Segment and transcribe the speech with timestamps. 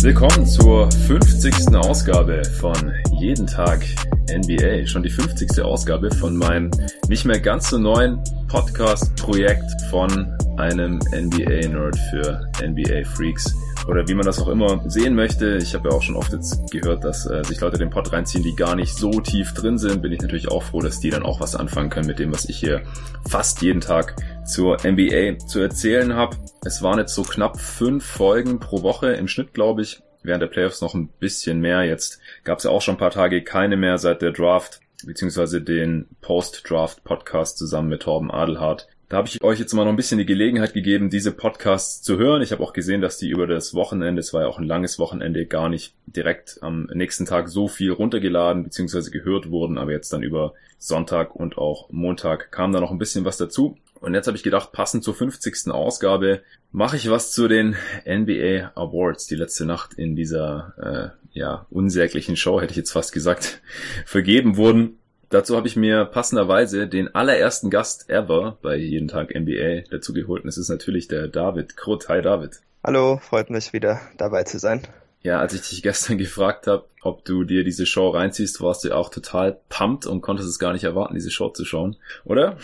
[0.00, 1.74] Willkommen zur 50.
[1.74, 3.84] Ausgabe von Jeden Tag
[4.30, 4.86] NBA.
[4.86, 5.60] Schon die 50.
[5.62, 6.70] Ausgabe von meinem
[7.08, 13.54] nicht mehr ganz so neuen Podcast-Projekt von einem NBA-Nerd für NBA-Freaks
[13.86, 15.56] oder wie man das auch immer sehen möchte.
[15.58, 18.42] Ich habe ja auch schon oft jetzt gehört, dass äh, sich Leute den Pod reinziehen,
[18.42, 20.02] die gar nicht so tief drin sind.
[20.02, 22.48] Bin ich natürlich auch froh, dass die dann auch was anfangen können mit dem, was
[22.48, 22.82] ich hier
[23.28, 26.36] fast jeden Tag zur NBA zu erzählen habe.
[26.64, 30.00] Es waren jetzt so knapp fünf Folgen pro Woche im Schnitt, glaube ich.
[30.22, 31.84] Während der Playoffs noch ein bisschen mehr.
[31.84, 35.62] Jetzt gab es ja auch schon ein paar Tage keine mehr seit der Draft beziehungsweise
[35.62, 38.88] den Post-Draft-Podcast zusammen mit Torben Adelhardt.
[39.08, 42.18] Da habe ich euch jetzt mal noch ein bisschen die Gelegenheit gegeben, diese Podcasts zu
[42.18, 42.42] hören.
[42.42, 44.98] Ich habe auch gesehen, dass die über das Wochenende, es war ja auch ein langes
[44.98, 49.08] Wochenende, gar nicht direkt am nächsten Tag so viel runtergeladen bzw.
[49.10, 53.24] gehört wurden, aber jetzt dann über Sonntag und auch Montag kam da noch ein bisschen
[53.24, 53.78] was dazu.
[54.00, 55.70] Und jetzt habe ich gedacht, passend zur 50.
[55.70, 61.66] Ausgabe mache ich was zu den NBA Awards, die letzte Nacht in dieser äh, ja
[61.70, 63.60] unsäglichen Show, hätte ich jetzt fast gesagt,
[64.06, 64.98] vergeben wurden.
[65.30, 70.42] Dazu habe ich mir passenderweise den allerersten Gast ever bei Jeden Tag NBA dazu geholt.
[70.42, 72.08] Und es ist natürlich der David Krut.
[72.08, 72.60] Hi David.
[72.82, 74.82] Hallo, freut mich wieder dabei zu sein.
[75.20, 78.94] Ja, als ich dich gestern gefragt habe, ob du dir diese Show reinziehst, warst du
[78.94, 82.56] auch total pumped und konntest es gar nicht erwarten, diese Show zu schauen, oder?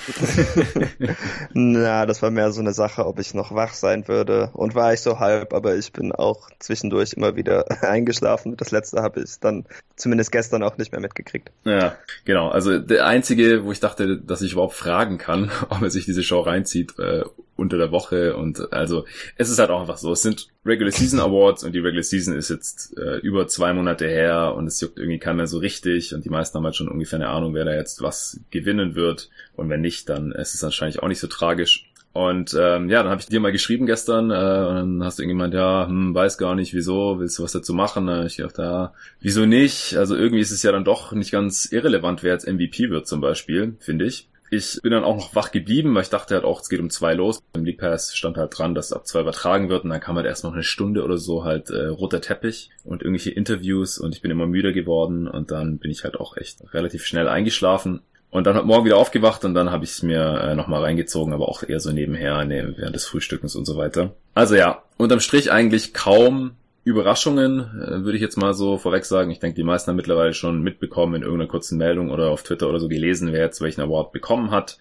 [1.53, 4.51] Na, das war mehr so eine Sache, ob ich noch wach sein würde.
[4.53, 8.57] Und war ich so halb, aber ich bin auch zwischendurch immer wieder eingeschlafen.
[8.57, 11.51] Das letzte habe ich dann zumindest gestern auch nicht mehr mitgekriegt.
[11.65, 12.49] Ja, genau.
[12.49, 16.23] Also der einzige, wo ich dachte, dass ich überhaupt fragen kann, ob er sich diese
[16.23, 17.25] Show reinzieht, äh,
[17.57, 19.05] unter der Woche und also
[19.37, 20.13] es ist halt auch einfach so.
[20.13, 24.09] Es sind Regular Season Awards und die Regular Season ist jetzt äh, über zwei Monate
[24.09, 27.19] her und es juckt irgendwie keiner so richtig und die meisten haben halt schon ungefähr
[27.19, 31.03] eine Ahnung, wer da jetzt was gewinnen wird und wenn nicht, dann ist es wahrscheinlich
[31.03, 31.91] auch nicht so tragisch.
[32.15, 35.25] Und ähm, ja, dann habe ich dir mal geschrieben gestern äh, und dann hast du
[35.25, 38.07] irgendwie gemeint, ja, hm, weiß gar nicht, wieso, willst du was dazu machen?
[38.07, 39.97] Äh, ich dachte, ja, wieso nicht?
[39.97, 43.21] Also irgendwie ist es ja dann doch nicht ganz irrelevant, wer jetzt MVP wird zum
[43.21, 44.29] Beispiel, finde ich.
[44.55, 46.91] Ich bin dann auch noch wach geblieben, weil ich dachte halt auch, es geht um
[46.91, 47.43] zwei los.
[47.55, 50.27] Im League Pass stand halt dran, dass ab zwei übertragen wird und dann kam halt
[50.27, 54.23] erst noch eine Stunde oder so halt äh, roter Teppich und irgendwelche Interviews und ich
[54.23, 58.01] bin immer müder geworden und dann bin ich halt auch echt relativ schnell eingeschlafen.
[58.31, 61.33] Und dann hat morgen wieder aufgewacht und dann habe ich es mir äh, nochmal reingezogen,
[61.33, 64.13] aber auch eher so nebenher, ne, während des Frühstückens und so weiter.
[64.35, 66.53] Also ja, unterm Strich eigentlich kaum
[66.85, 69.31] Überraschungen, äh, würde ich jetzt mal so vorweg sagen.
[69.31, 72.69] Ich denke, die meisten haben mittlerweile schon mitbekommen in irgendeiner kurzen Meldung oder auf Twitter
[72.69, 74.79] oder so gelesen, wer jetzt welchen Award bekommen hat.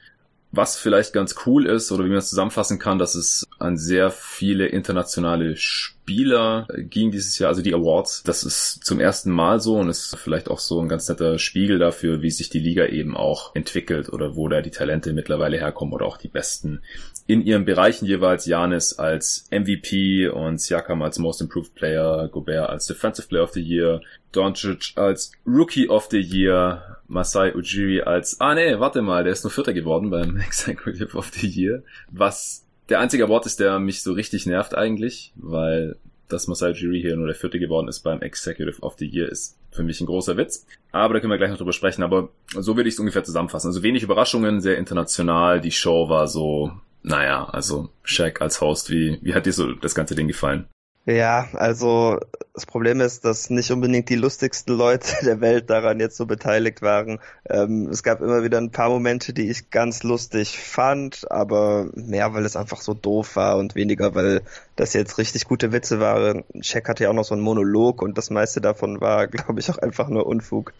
[0.55, 4.11] Was vielleicht ganz cool ist oder wie man es zusammenfassen kann, dass es an sehr
[4.11, 8.21] viele internationale Spieler ging dieses Jahr, also die Awards.
[8.21, 11.79] Das ist zum ersten Mal so und ist vielleicht auch so ein ganz netter Spiegel
[11.79, 15.93] dafür, wie sich die Liga eben auch entwickelt oder wo da die Talente mittlerweile herkommen
[15.93, 16.83] oder auch die besten
[17.27, 18.45] in ihren Bereichen jeweils.
[18.45, 23.61] Janis als MVP und Siakam als Most Improved Player, Gobert als Defensive Player of the
[23.61, 24.01] Year,
[24.31, 29.43] Doncic als Rookie of the Year, Masai Ujiri als, ah nee, warte mal, der ist
[29.43, 31.83] nur Vierter geworden beim Executive of the Year.
[32.11, 35.95] Was der einzige Award ist, der mich so richtig nervt eigentlich, weil
[36.29, 39.57] dass Masai Ujiri hier nur der Vierte geworden ist beim Executive of the Year ist
[39.73, 40.65] für mich ein großer Witz.
[40.91, 42.03] Aber da können wir gleich noch drüber sprechen.
[42.03, 43.67] Aber so würde ich es ungefähr zusammenfassen.
[43.67, 45.61] Also wenig Überraschungen, sehr international.
[45.61, 46.71] Die Show war so,
[47.03, 48.89] naja, also Shaq als Host.
[48.89, 50.67] Wie, wie hat dir so das ganze Ding gefallen?
[51.05, 52.17] Ja, also
[52.53, 56.81] das Problem ist, dass nicht unbedingt die lustigsten Leute der Welt daran jetzt so beteiligt
[56.81, 57.19] waren.
[57.49, 62.33] Ähm, es gab immer wieder ein paar Momente, die ich ganz lustig fand, aber mehr,
[62.33, 64.43] weil es einfach so doof war und weniger, weil
[64.77, 66.45] das jetzt richtig gute Witze waren.
[66.61, 69.69] Shaq hatte ja auch noch so einen Monolog und das meiste davon war, glaube ich,
[69.69, 70.73] auch einfach nur Unfug.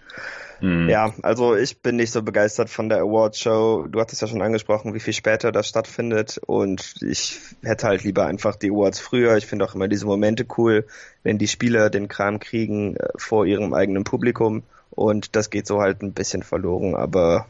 [0.64, 0.88] Mhm.
[0.88, 3.86] Ja, also ich bin nicht so begeistert von der Award Show.
[3.90, 8.28] Du hattest ja schon angesprochen, wie viel später das stattfindet und ich hätte halt lieber
[8.28, 9.36] einfach die Awards früher.
[9.36, 10.88] Ich finde auch immer diese Momente cool,
[11.22, 15.82] wenn die Spieler den Kram kriegen äh, vor ihrem eigenen Publikum und das geht so
[15.82, 17.46] halt ein bisschen verloren, aber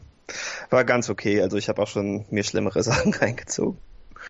[0.70, 1.40] war ganz okay.
[1.40, 3.78] Also ich habe auch schon mir schlimmere Sachen reingezogen.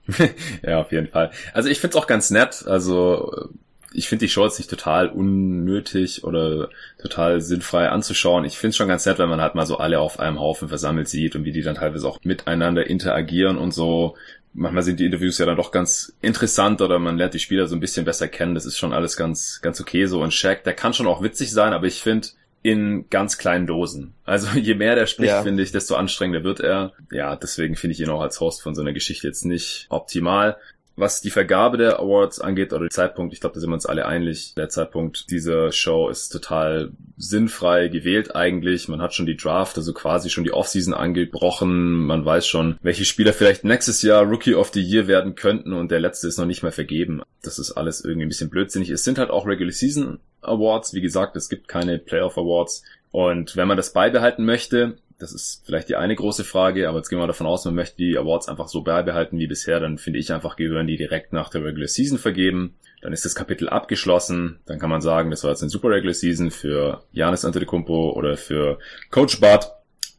[0.62, 1.30] ja, auf jeden Fall.
[1.54, 2.66] Also ich find's auch ganz nett.
[2.66, 3.48] Also
[3.94, 6.68] ich finde die Show jetzt nicht total unnötig oder
[7.00, 8.44] total sinnfrei anzuschauen.
[8.44, 10.68] Ich finde es schon ganz nett, wenn man halt mal so alle auf einem Haufen
[10.68, 14.16] versammelt sieht und wie die dann teilweise auch miteinander interagieren und so.
[14.52, 17.74] Manchmal sind die Interviews ja dann doch ganz interessant oder man lernt die Spieler so
[17.74, 18.54] ein bisschen besser kennen.
[18.54, 20.22] Das ist schon alles ganz, ganz okay so.
[20.22, 22.28] Und Shaq, der kann schon auch witzig sein, aber ich finde,
[22.62, 24.14] in ganz kleinen Dosen.
[24.24, 25.42] Also je mehr der spricht, Ja.
[25.42, 26.92] finde ich, desto anstrengender wird er.
[27.12, 30.56] Ja, deswegen finde ich ihn auch als Host von so einer Geschichte jetzt nicht optimal.
[30.96, 33.86] Was die Vergabe der Awards angeht oder der Zeitpunkt, ich glaube, da sind wir uns
[33.86, 34.54] alle einig.
[34.54, 38.88] Der Zeitpunkt dieser Show ist total sinnfrei gewählt eigentlich.
[38.88, 42.06] Man hat schon die Draft, also quasi schon die Offseason angebrochen.
[42.06, 45.90] Man weiß schon, welche Spieler vielleicht nächstes Jahr Rookie of the Year werden könnten und
[45.90, 47.22] der letzte ist noch nicht mehr vergeben.
[47.42, 48.90] Das ist alles irgendwie ein bisschen blödsinnig.
[48.90, 50.94] Es sind halt auch Regular Season Awards.
[50.94, 52.84] Wie gesagt, es gibt keine Playoff Awards.
[53.10, 57.08] Und wenn man das beibehalten möchte, das ist vielleicht die eine große Frage, aber jetzt
[57.08, 60.18] gehen wir davon aus, man möchte die Awards einfach so beibehalten wie bisher, dann finde
[60.18, 62.76] ich einfach, gehören die direkt nach der Regular Season vergeben.
[63.00, 64.60] Dann ist das Kapitel abgeschlossen.
[64.64, 68.38] Dann kann man sagen, das war jetzt eine super Regular Season für Janis Antetokounmpo oder
[68.38, 68.78] für
[69.10, 69.70] Coach Bud.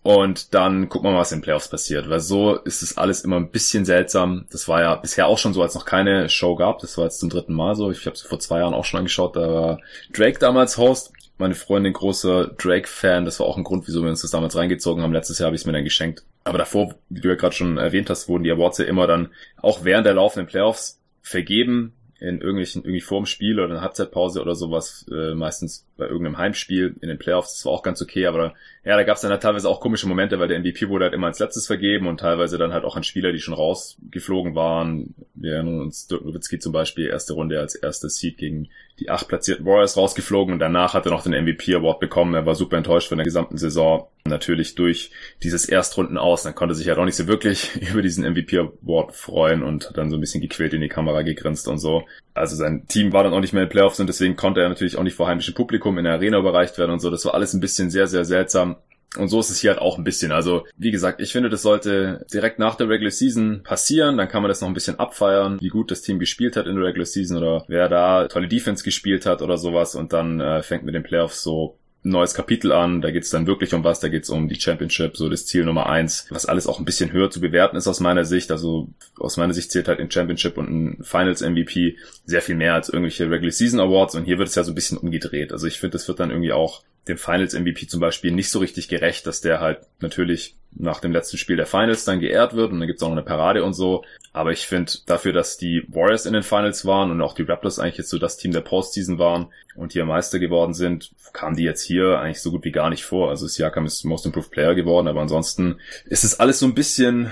[0.04, 2.12] Und dann gucken wir mal, was in den Playoffs passiert.
[2.12, 4.46] Weil so ist es alles immer ein bisschen seltsam.
[4.52, 6.78] Das war ja bisher auch schon so, als noch keine Show gab.
[6.78, 7.90] Das war jetzt zum dritten Mal so.
[7.90, 9.36] Ich habe es vor zwei Jahren auch schon angeschaut.
[9.36, 9.80] Da war
[10.14, 11.12] Drake damals Host.
[11.38, 13.26] Meine Freundin großer Drake-Fan.
[13.26, 15.14] Das war auch ein Grund, wieso wir uns das damals reingezogen haben.
[15.14, 16.24] Letztes Jahr habe ich es mir dann geschenkt.
[16.44, 19.30] Aber davor, wie du ja gerade schon erwähnt hast, wurden die Awards ja immer dann
[19.62, 24.42] auch während der laufenden Playoffs vergeben in irgendwelchen, irgendwie vorm Spiel oder in der Halbzeitpause
[24.42, 28.26] oder sowas, äh, meistens bei irgendeinem Heimspiel in den Playoffs, das war auch ganz okay,
[28.26, 28.54] aber
[28.86, 31.14] ja, da gab es dann halt teilweise auch komische Momente, weil der MVP wurde halt
[31.14, 35.14] immer als letztes vergeben und teilweise dann halt auch an Spieler, die schon rausgeflogen waren.
[35.34, 39.28] Wir erinnern uns, Dirk Nowitzki zum Beispiel, erste Runde als erster Seed gegen die acht
[39.28, 42.34] platzierten Warriors rausgeflogen und danach hat er noch den MVP-Award bekommen.
[42.34, 44.08] Er war super enttäuscht von der gesamten Saison.
[44.26, 45.12] Natürlich durch
[45.44, 46.44] dieses Erstrunden aus.
[46.44, 50.16] Dann konnte sich ja doch nicht so wirklich über diesen MVP-Award freuen und dann so
[50.16, 52.06] ein bisschen gequält in die Kamera gegrinst und so.
[52.34, 54.70] Also sein Team war dann auch nicht mehr in den Playoffs und deswegen konnte er
[54.70, 57.10] natürlich auch nicht vor heimischem Publikum in der Arena überreicht werden und so.
[57.10, 58.78] Das war alles ein bisschen sehr, sehr seltsam.
[59.18, 60.32] Und so ist es hier halt auch ein bisschen.
[60.32, 64.18] Also, wie gesagt, ich finde, das sollte direkt nach der Regular Season passieren.
[64.18, 66.76] Dann kann man das noch ein bisschen abfeiern, wie gut das Team gespielt hat in
[66.76, 69.96] der Regular Season oder wer da tolle Defense gespielt hat oder sowas.
[69.96, 73.02] Und dann äh, fängt mit den Playoffs so ein neues Kapitel an.
[73.02, 74.00] Da geht es dann wirklich um was.
[74.00, 76.86] Da geht es um die Championship, so das Ziel Nummer eins, was alles auch ein
[76.86, 78.52] bisschen höher zu bewerten ist aus meiner Sicht.
[78.52, 82.76] Also aus meiner Sicht zählt halt ein Championship und ein Finals MVP sehr viel mehr
[82.76, 84.16] als irgendwelche Regular Season Awards.
[84.16, 85.52] Und hier wird es ja so ein bisschen umgedreht.
[85.52, 88.60] Also ich finde, das wird dann irgendwie auch dem Finals MVP zum Beispiel nicht so
[88.60, 92.72] richtig gerecht, dass der halt natürlich nach dem letzten Spiel der Finals dann geehrt wird
[92.72, 94.04] und dann gibt's auch noch eine Parade und so.
[94.34, 97.80] Aber ich finde dafür, dass die Warriors in den Finals waren und auch die Raptors
[97.80, 101.64] eigentlich jetzt so das Team der Postseason waren und hier Meister geworden sind, kamen die
[101.64, 103.30] jetzt hier eigentlich so gut wie gar nicht vor.
[103.30, 107.32] Also Siakam ist Most Improved Player geworden, aber ansonsten ist es alles so ein bisschen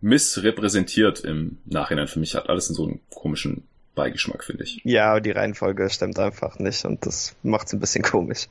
[0.00, 2.08] missrepräsentiert im Nachhinein.
[2.08, 4.80] Für mich hat alles in so einen komischen Beigeschmack, finde ich.
[4.84, 8.46] Ja, die Reihenfolge stimmt einfach nicht und das macht's ein bisschen komisch.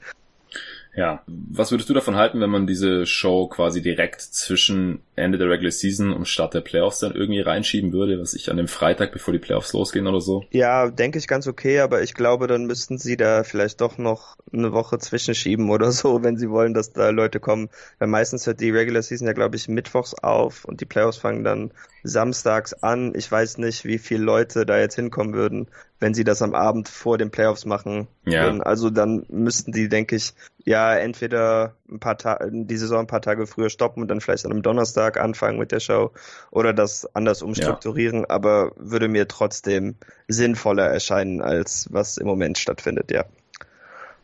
[0.98, 5.48] Ja, was würdest du davon halten, wenn man diese Show quasi direkt zwischen Ende der
[5.48, 9.12] Regular Season und Start der Playoffs dann irgendwie reinschieben würde, was ich an dem Freitag,
[9.12, 10.44] bevor die Playoffs losgehen oder so?
[10.50, 14.38] Ja, denke ich ganz okay, aber ich glaube, dann müssten sie da vielleicht doch noch
[14.52, 17.70] eine Woche zwischenschieben oder so, wenn sie wollen, dass da Leute kommen.
[18.00, 21.44] Weil meistens hört die Regular Season ja, glaube ich, mittwochs auf und die Playoffs fangen
[21.44, 21.72] dann
[22.02, 23.14] samstags an.
[23.16, 25.68] Ich weiß nicht, wie viele Leute da jetzt hinkommen würden,
[26.00, 28.44] wenn sie das am Abend vor den Playoffs machen Ja.
[28.44, 28.62] würden.
[28.62, 30.34] Also dann müssten die, denke ich,
[30.64, 34.46] ja, entweder ein paar Tage, die Saison ein paar Tage früher stoppen und dann vielleicht
[34.46, 36.12] an einem Donnerstag anfangen mit der Show
[36.52, 39.96] oder das anders umstrukturieren, aber würde mir trotzdem
[40.28, 43.26] sinnvoller erscheinen, als was im Moment stattfindet, ja.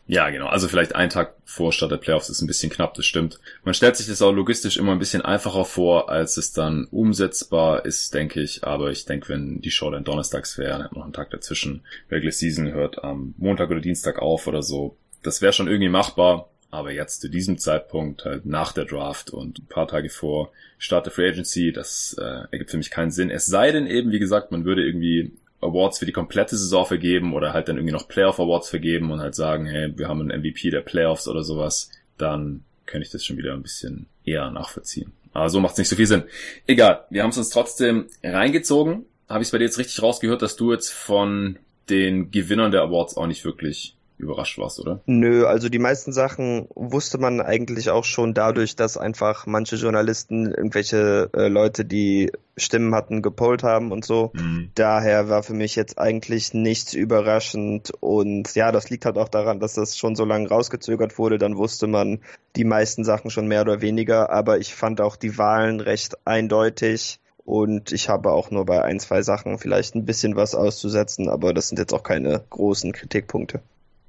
[0.05, 0.47] Ja, genau.
[0.47, 3.39] Also vielleicht ein Tag vor Start der Playoffs ist ein bisschen knapp, das stimmt.
[3.63, 7.85] Man stellt sich das auch logistisch immer ein bisschen einfacher vor, als es dann umsetzbar
[7.85, 8.65] ist, denke ich.
[8.65, 11.83] Aber ich denke, wenn die Show dann donnerstags wäre, dann hat noch einen Tag dazwischen.
[12.11, 14.97] Regular Season hört am Montag oder Dienstag auf oder so.
[15.21, 16.49] Das wäre schon irgendwie machbar.
[16.69, 21.05] Aber jetzt zu diesem Zeitpunkt, halt nach der Draft und ein paar Tage vor Start
[21.05, 23.29] der Free Agency, das äh, ergibt für mich keinen Sinn.
[23.29, 25.33] Es sei denn eben, wie gesagt, man würde irgendwie
[25.63, 29.19] Awards für die komplette Saison vergeben oder halt dann irgendwie noch Playoff Awards vergeben und
[29.19, 33.25] halt sagen, hey, wir haben einen MVP der Playoffs oder sowas, dann könnte ich das
[33.25, 35.11] schon wieder ein bisschen eher nachvollziehen.
[35.33, 36.23] Aber so macht es nicht so viel Sinn.
[36.67, 39.05] Egal, wir haben es uns trotzdem reingezogen.
[39.27, 41.57] Habe ich es bei dir jetzt richtig rausgehört, dass du jetzt von
[41.89, 45.01] den Gewinnern der Awards auch nicht wirklich überrascht warst, oder?
[45.05, 50.47] Nö, also die meisten Sachen wusste man eigentlich auch schon dadurch, dass einfach manche Journalisten
[50.47, 54.31] irgendwelche äh, Leute, die Stimmen hatten, gepollt haben und so.
[54.33, 54.71] Mhm.
[54.75, 59.59] Daher war für mich jetzt eigentlich nichts überraschend und ja, das liegt halt auch daran,
[59.59, 61.37] dass das schon so lange rausgezögert wurde.
[61.37, 62.19] Dann wusste man
[62.55, 67.19] die meisten Sachen schon mehr oder weniger, aber ich fand auch die Wahlen recht eindeutig.
[67.45, 71.53] Und ich habe auch nur bei ein, zwei Sachen vielleicht ein bisschen was auszusetzen, aber
[71.53, 73.61] das sind jetzt auch keine großen Kritikpunkte.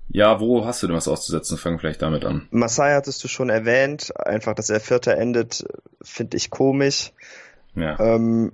[0.08, 1.58] Ja, wo hast du denn was auszusetzen?
[1.58, 2.46] Fangen vielleicht damit an.
[2.50, 4.12] Masai hattest du schon erwähnt.
[4.18, 5.64] Einfach, dass er Vierter endet,
[6.02, 7.12] finde ich komisch.
[7.74, 7.98] Ja.
[7.98, 8.52] Ähm,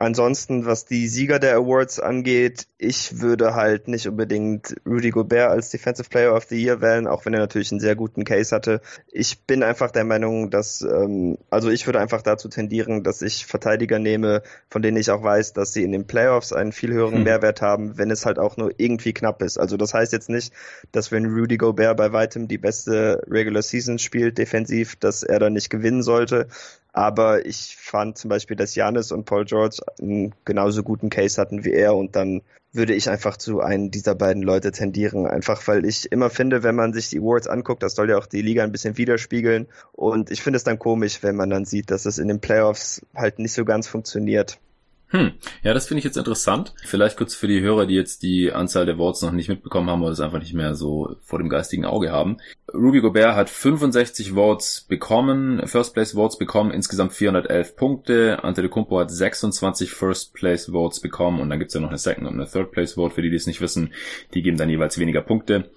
[0.00, 5.70] ansonsten, was die Sieger der Awards angeht, ich würde halt nicht unbedingt Rudy Gobert als
[5.70, 8.80] Defensive Player of the Year wählen, auch wenn er natürlich einen sehr guten Case hatte.
[9.12, 13.44] Ich bin einfach der Meinung, dass, ähm, also ich würde einfach dazu tendieren, dass ich
[13.44, 17.16] Verteidiger nehme, von denen ich auch weiß, dass sie in den Playoffs einen viel höheren
[17.16, 17.24] hm.
[17.24, 19.58] Mehrwert haben, wenn es halt auch nur irgendwie knapp ist.
[19.58, 20.54] Also das heißt jetzt nicht,
[20.92, 25.52] dass wenn Rudy Gobert bei weitem die beste Regular Season spielt, defensiv, dass er dann
[25.52, 26.48] nicht gewinnen sollte.
[26.92, 31.64] Aber ich fand zum Beispiel, dass Janis und Paul George einen genauso guten Case hatten
[31.64, 32.42] wie er und dann
[32.72, 35.26] würde ich einfach zu einem dieser beiden Leute tendieren.
[35.26, 38.26] Einfach weil ich immer finde, wenn man sich die Awards anguckt, das soll ja auch
[38.26, 39.66] die Liga ein bisschen widerspiegeln.
[39.92, 43.04] Und ich finde es dann komisch, wenn man dann sieht, dass es in den Playoffs
[43.14, 44.58] halt nicht so ganz funktioniert.
[45.12, 45.32] Hm,
[45.64, 46.72] ja, das finde ich jetzt interessant.
[46.84, 50.02] Vielleicht kurz für die Hörer, die jetzt die Anzahl der Votes noch nicht mitbekommen haben
[50.02, 52.36] oder es einfach nicht mehr so vor dem geistigen Auge haben.
[52.72, 58.44] Ruby Gobert hat 65 Votes bekommen, First Place Votes bekommen, insgesamt 411 Punkte.
[58.44, 62.34] Antetokounmpo hat 26 First Place Votes bekommen und dann gibt's ja noch eine Second und
[62.34, 63.92] eine Third Place Vote, für die, die es nicht wissen.
[64.34, 65.70] Die geben dann jeweils weniger Punkte.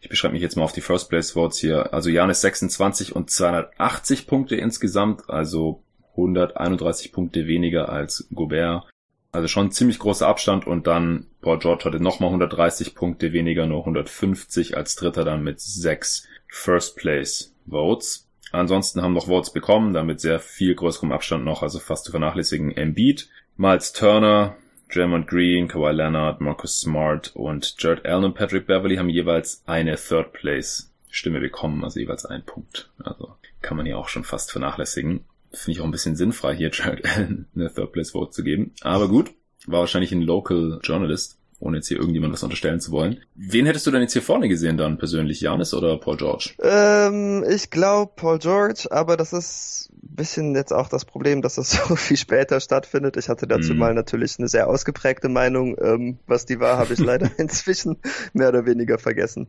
[0.00, 1.94] Ich beschreibe mich jetzt mal auf die First Place Votes hier.
[1.94, 8.88] Also Janis 26 und 280 Punkte insgesamt, also 131 Punkte weniger als Gobert.
[9.32, 13.80] Also schon ziemlich großer Abstand und dann Paul George hatte nochmal 130 Punkte weniger, nur
[13.80, 18.26] 150 als Dritter dann mit sechs First Place Votes.
[18.52, 22.76] Ansonsten haben noch Votes bekommen, damit sehr viel größerem Abstand noch, also fast zu vernachlässigen
[22.76, 24.56] Embiid, Miles Turner,
[24.92, 29.94] Draymond Green, Kawhi Leonard, Marcus Smart und Jared Allen und Patrick Beverly haben jeweils eine
[29.94, 32.88] Third Place Stimme bekommen, also jeweils ein Punkt.
[32.98, 35.24] Also kann man ja auch schon fast vernachlässigen.
[35.52, 38.72] Finde ich auch ein bisschen sinnfrei, hier Jared Allen eine Third Place Vote zu geben.
[38.82, 39.32] Aber gut,
[39.66, 43.20] war wahrscheinlich ein Local Journalist, ohne jetzt hier irgendjemand was unterstellen zu wollen.
[43.34, 46.54] Wen hättest du denn jetzt hier vorne gesehen dann persönlich, Janis oder Paul George?
[46.62, 51.56] Ähm, ich glaube Paul George, aber das ist ein bisschen jetzt auch das Problem, dass
[51.56, 53.16] das so viel später stattfindet.
[53.16, 53.78] Ich hatte dazu mm.
[53.78, 55.76] mal natürlich eine sehr ausgeprägte Meinung.
[55.82, 57.98] Ähm, was die war, habe ich leider inzwischen
[58.32, 59.48] mehr oder weniger vergessen.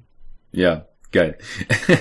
[0.51, 1.38] Ja, geil.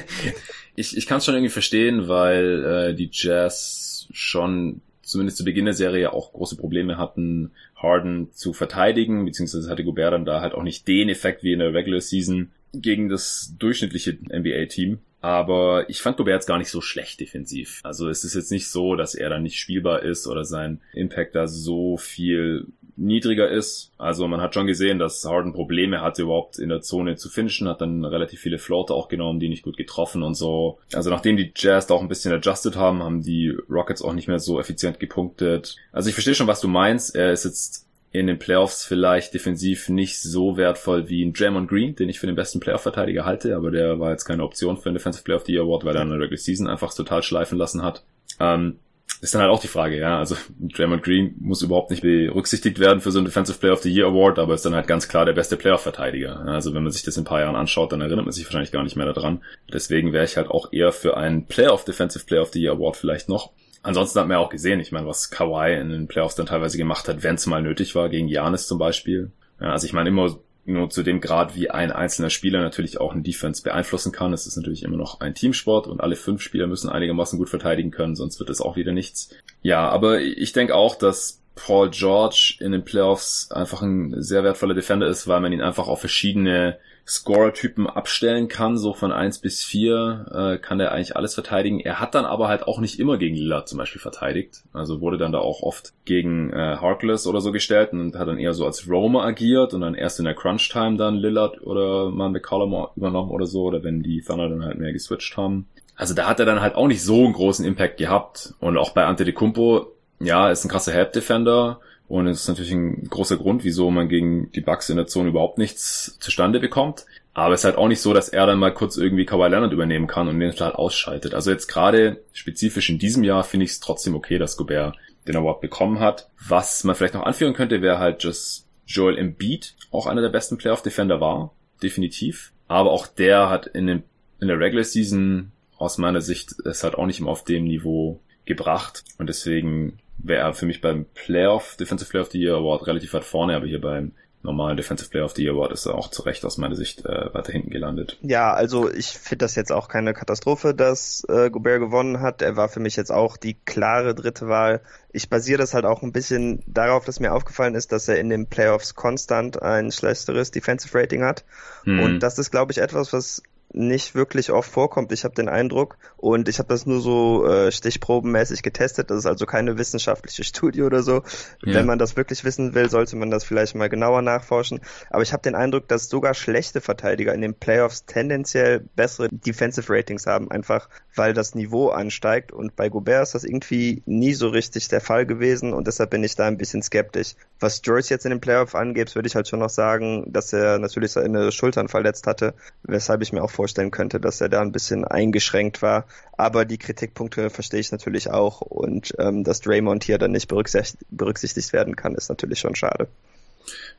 [0.77, 5.65] ich ich kann es schon irgendwie verstehen, weil äh, die Jazz schon zumindest zu Beginn
[5.65, 10.55] der Serie auch große Probleme hatten, Harden zu verteidigen, beziehungsweise hatte Gobert dann da halt
[10.55, 14.99] auch nicht den Effekt wie in der Regular Season gegen das durchschnittliche NBA-Team.
[15.21, 17.81] Aber ich fand Gobert jetzt gar nicht so schlecht defensiv.
[17.83, 21.35] Also es ist jetzt nicht so, dass er dann nicht spielbar ist oder sein Impact
[21.35, 23.93] da so viel niedriger ist.
[23.99, 27.69] Also man hat schon gesehen, dass Harden Probleme hatte, überhaupt in der Zone zu finishen,
[27.69, 30.79] hat dann relativ viele Floater auch genommen, die nicht gut getroffen und so.
[30.93, 34.29] Also nachdem die Jazz da auch ein bisschen adjusted haben, haben die Rockets auch nicht
[34.29, 35.77] mehr so effizient gepunktet.
[35.93, 37.15] Also ich verstehe schon, was du meinst.
[37.15, 41.95] Er ist jetzt in den Playoffs vielleicht defensiv nicht so wertvoll wie ein Draymond Green,
[41.95, 44.97] den ich für den besten Playoff-Verteidiger halte, aber der war jetzt keine Option für einen
[44.97, 47.57] Defensive Player of the Year Award, weil er in der Regular Season einfach total schleifen
[47.57, 48.03] lassen hat.
[48.41, 48.79] Ähm,
[49.21, 50.19] ist dann halt auch die Frage, ja.
[50.19, 53.93] Also Draymond Green muss überhaupt nicht berücksichtigt werden für so einen Defensive Player of the
[53.93, 56.41] Year Award, aber ist dann halt ganz klar der beste Playoff-Verteidiger.
[56.47, 58.73] Also wenn man sich das in ein paar Jahren anschaut, dann erinnert man sich wahrscheinlich
[58.73, 59.43] gar nicht mehr daran.
[59.73, 62.97] Deswegen wäre ich halt auch eher für einen Playoff Defensive Player of the Year Award
[62.97, 63.53] vielleicht noch.
[63.83, 66.77] Ansonsten hat man ja auch gesehen, ich meine, was Kawhi in den Playoffs dann teilweise
[66.77, 69.31] gemacht hat, wenn es mal nötig war, gegen Janis zum Beispiel.
[69.61, 73.13] Ja, also ich meine, immer nur zu dem Grad, wie ein einzelner Spieler natürlich auch
[73.13, 74.33] eine Defense beeinflussen kann.
[74.33, 77.91] Es ist natürlich immer noch ein Teamsport und alle fünf Spieler müssen einigermaßen gut verteidigen
[77.91, 79.31] können, sonst wird es auch wieder nichts.
[79.63, 84.75] Ja, aber ich denke auch, dass Paul George in den Playoffs einfach ein sehr wertvoller
[84.75, 89.63] Defender ist, weil man ihn einfach auf verschiedene Scorer-Typen abstellen kann, so von eins bis
[89.63, 91.81] vier äh, kann er eigentlich alles verteidigen.
[91.81, 94.63] Er hat dann aber halt auch nicht immer gegen Lillard zum Beispiel verteidigt.
[94.73, 98.39] Also wurde dann da auch oft gegen äh, Harkless oder so gestellt und hat dann
[98.39, 102.31] eher so als Roamer agiert und dann erst in der Crunch-Time dann Lillard oder mal
[102.31, 105.69] McCollum übernommen oder so oder wenn die Thunder dann halt mehr geswitcht haben.
[105.97, 108.55] Also da hat er dann halt auch nicht so einen großen Impact gehabt.
[108.61, 111.81] Und auch bei Antetokounmpo, ja, ist ein krasser Help-Defender
[112.11, 115.29] und es ist natürlich ein großer Grund, wieso man gegen die Bucks in der Zone
[115.29, 117.07] überhaupt nichts zustande bekommt.
[117.35, 119.73] Aber es ist halt auch nicht so, dass er dann mal kurz irgendwie Kawhi Leonard
[119.73, 121.35] übernehmen kann und den total ausschaltet.
[121.35, 124.97] Also jetzt gerade spezifisch in diesem Jahr finde ich es trotzdem okay, dass Gobert
[125.29, 126.29] den Award bekommen hat.
[126.49, 130.59] Was man vielleicht noch anführen könnte, wäre halt, dass Joel Embiid auch einer der besten
[130.59, 131.55] Playoff-Defender war.
[131.81, 132.51] Definitiv.
[132.67, 134.03] Aber auch der hat in, den,
[134.41, 138.19] in der Regular Season aus meiner Sicht es halt auch nicht immer auf dem Niveau
[138.47, 139.05] gebracht.
[139.19, 143.13] Und deswegen wäre er für mich beim Playoff, Defensive Player of the Year Award relativ
[143.13, 144.13] weit vorne, aber hier beim
[144.43, 147.05] normalen Defensive Player of the Year Award ist er auch zu Recht aus meiner Sicht
[147.05, 148.19] äh, weiter hinten gelandet.
[148.23, 152.41] Ja, also ich finde das jetzt auch keine Katastrophe, dass äh, Gobert gewonnen hat.
[152.41, 154.81] Er war für mich jetzt auch die klare dritte Wahl.
[155.13, 158.31] Ich basiere das halt auch ein bisschen darauf, dass mir aufgefallen ist, dass er in
[158.31, 161.45] den Playoffs konstant ein schlechteres Defensive Rating hat.
[161.85, 162.01] Hm.
[162.01, 165.13] Und das ist, glaube ich, etwas, was nicht wirklich oft vorkommt.
[165.13, 169.11] Ich habe den Eindruck und ich habe das nur so äh, stichprobenmäßig getestet.
[169.11, 171.23] Das ist also keine wissenschaftliche Studie oder so.
[171.63, 171.75] Ja.
[171.75, 174.81] Wenn man das wirklich wissen will, sollte man das vielleicht mal genauer nachforschen.
[175.11, 179.93] Aber ich habe den Eindruck, dass sogar schlechte Verteidiger in den Playoffs tendenziell bessere Defensive
[179.93, 182.53] Ratings haben, einfach weil das Niveau ansteigt.
[182.53, 186.25] Und bei Gobert ist das irgendwie nie so richtig der Fall gewesen und deshalb bin
[186.25, 187.35] ich da ein bisschen skeptisch.
[187.59, 190.79] Was Joyce jetzt in den Playoffs angeht, würde ich halt schon noch sagen, dass er
[190.79, 194.73] natürlich seine Schultern verletzt hatte, weshalb ich mir auch vorstellen könnte, dass er da ein
[194.73, 196.07] bisschen eingeschränkt war.
[196.33, 201.73] Aber die Kritikpunkte verstehe ich natürlich auch und ähm, dass Draymond hier dann nicht berücksichtigt,
[201.75, 203.07] werden kann, ist natürlich schon schade.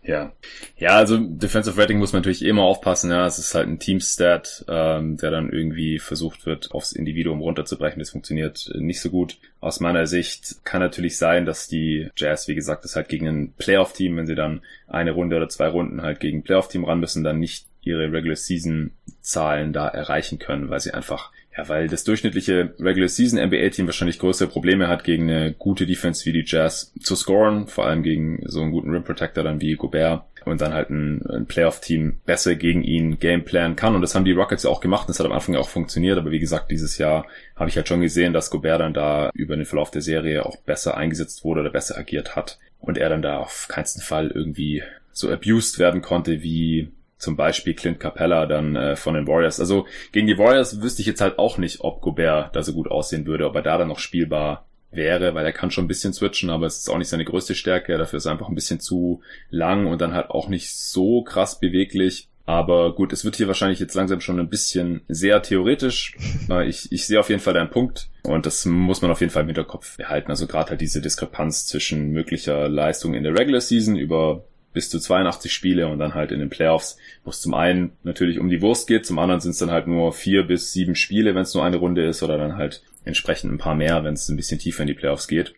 [0.01, 0.32] Ja.
[0.77, 3.27] Ja, also Defensive Rating muss man natürlich immer aufpassen, ja.
[3.27, 8.00] Es ist halt ein Team-Stat, ähm, der dann irgendwie versucht wird, aufs Individuum runterzubrechen.
[8.00, 9.38] Das funktioniert nicht so gut.
[9.60, 13.53] Aus meiner Sicht kann natürlich sein, dass die Jazz, wie gesagt, das halt gegen ein
[13.60, 17.24] Playoff-Team, wenn sie dann eine Runde oder zwei Runden halt gegen ein Playoff-Team ran müssen,
[17.24, 22.06] dann nicht ihre Regular Season Zahlen da erreichen können, weil sie einfach ja, weil das
[22.06, 26.46] durchschnittliche Regular Season NBA Team wahrscheinlich größere Probleme hat, gegen eine gute Defense wie die
[26.46, 30.62] Jazz zu scoren, vor allem gegen so einen guten Rim Protector dann wie Gobert und
[30.62, 33.96] dann halt ein, ein Playoff-Team besser gegen ihn gameplanen kann.
[33.96, 35.08] Und das haben die Rockets ja auch gemacht.
[35.10, 36.18] Das hat am Anfang auch funktioniert.
[36.18, 39.56] Aber wie gesagt, dieses Jahr habe ich halt schon gesehen, dass Gobert dann da über
[39.56, 42.58] den Verlauf der Serie auch besser eingesetzt wurde oder besser agiert hat.
[42.80, 46.90] Und er dann da auf keinen Fall irgendwie so abused werden konnte, wie
[47.22, 49.60] zum Beispiel Clint Capella dann äh, von den Warriors.
[49.60, 52.90] Also gegen die Warriors wüsste ich jetzt halt auch nicht, ob Gobert da so gut
[52.90, 56.13] aussehen würde, ob er da dann noch spielbar wäre, weil er kann schon ein bisschen
[56.13, 57.98] switchen, aber es ist auch nicht seine größte Stärke.
[57.98, 61.60] Dafür ist er einfach ein bisschen zu lang und dann halt auch nicht so krass
[61.60, 62.28] beweglich.
[62.46, 66.18] Aber gut, es wird hier wahrscheinlich jetzt langsam schon ein bisschen sehr theoretisch.
[66.68, 69.44] Ich, ich sehe auf jeden Fall deinen Punkt und das muss man auf jeden Fall
[69.44, 70.32] im Hinterkopf behalten.
[70.32, 75.00] Also gerade halt diese Diskrepanz zwischen möglicher Leistung in der Regular Season über bis zu
[75.00, 78.62] 82 Spiele und dann halt in den Playoffs, wo es zum einen natürlich um die
[78.62, 81.54] Wurst geht, zum anderen sind es dann halt nur vier bis sieben Spiele, wenn es
[81.54, 84.60] nur eine Runde ist oder dann halt entsprechend ein paar mehr, wenn es ein bisschen
[84.60, 85.54] tiefer in die Playoffs geht.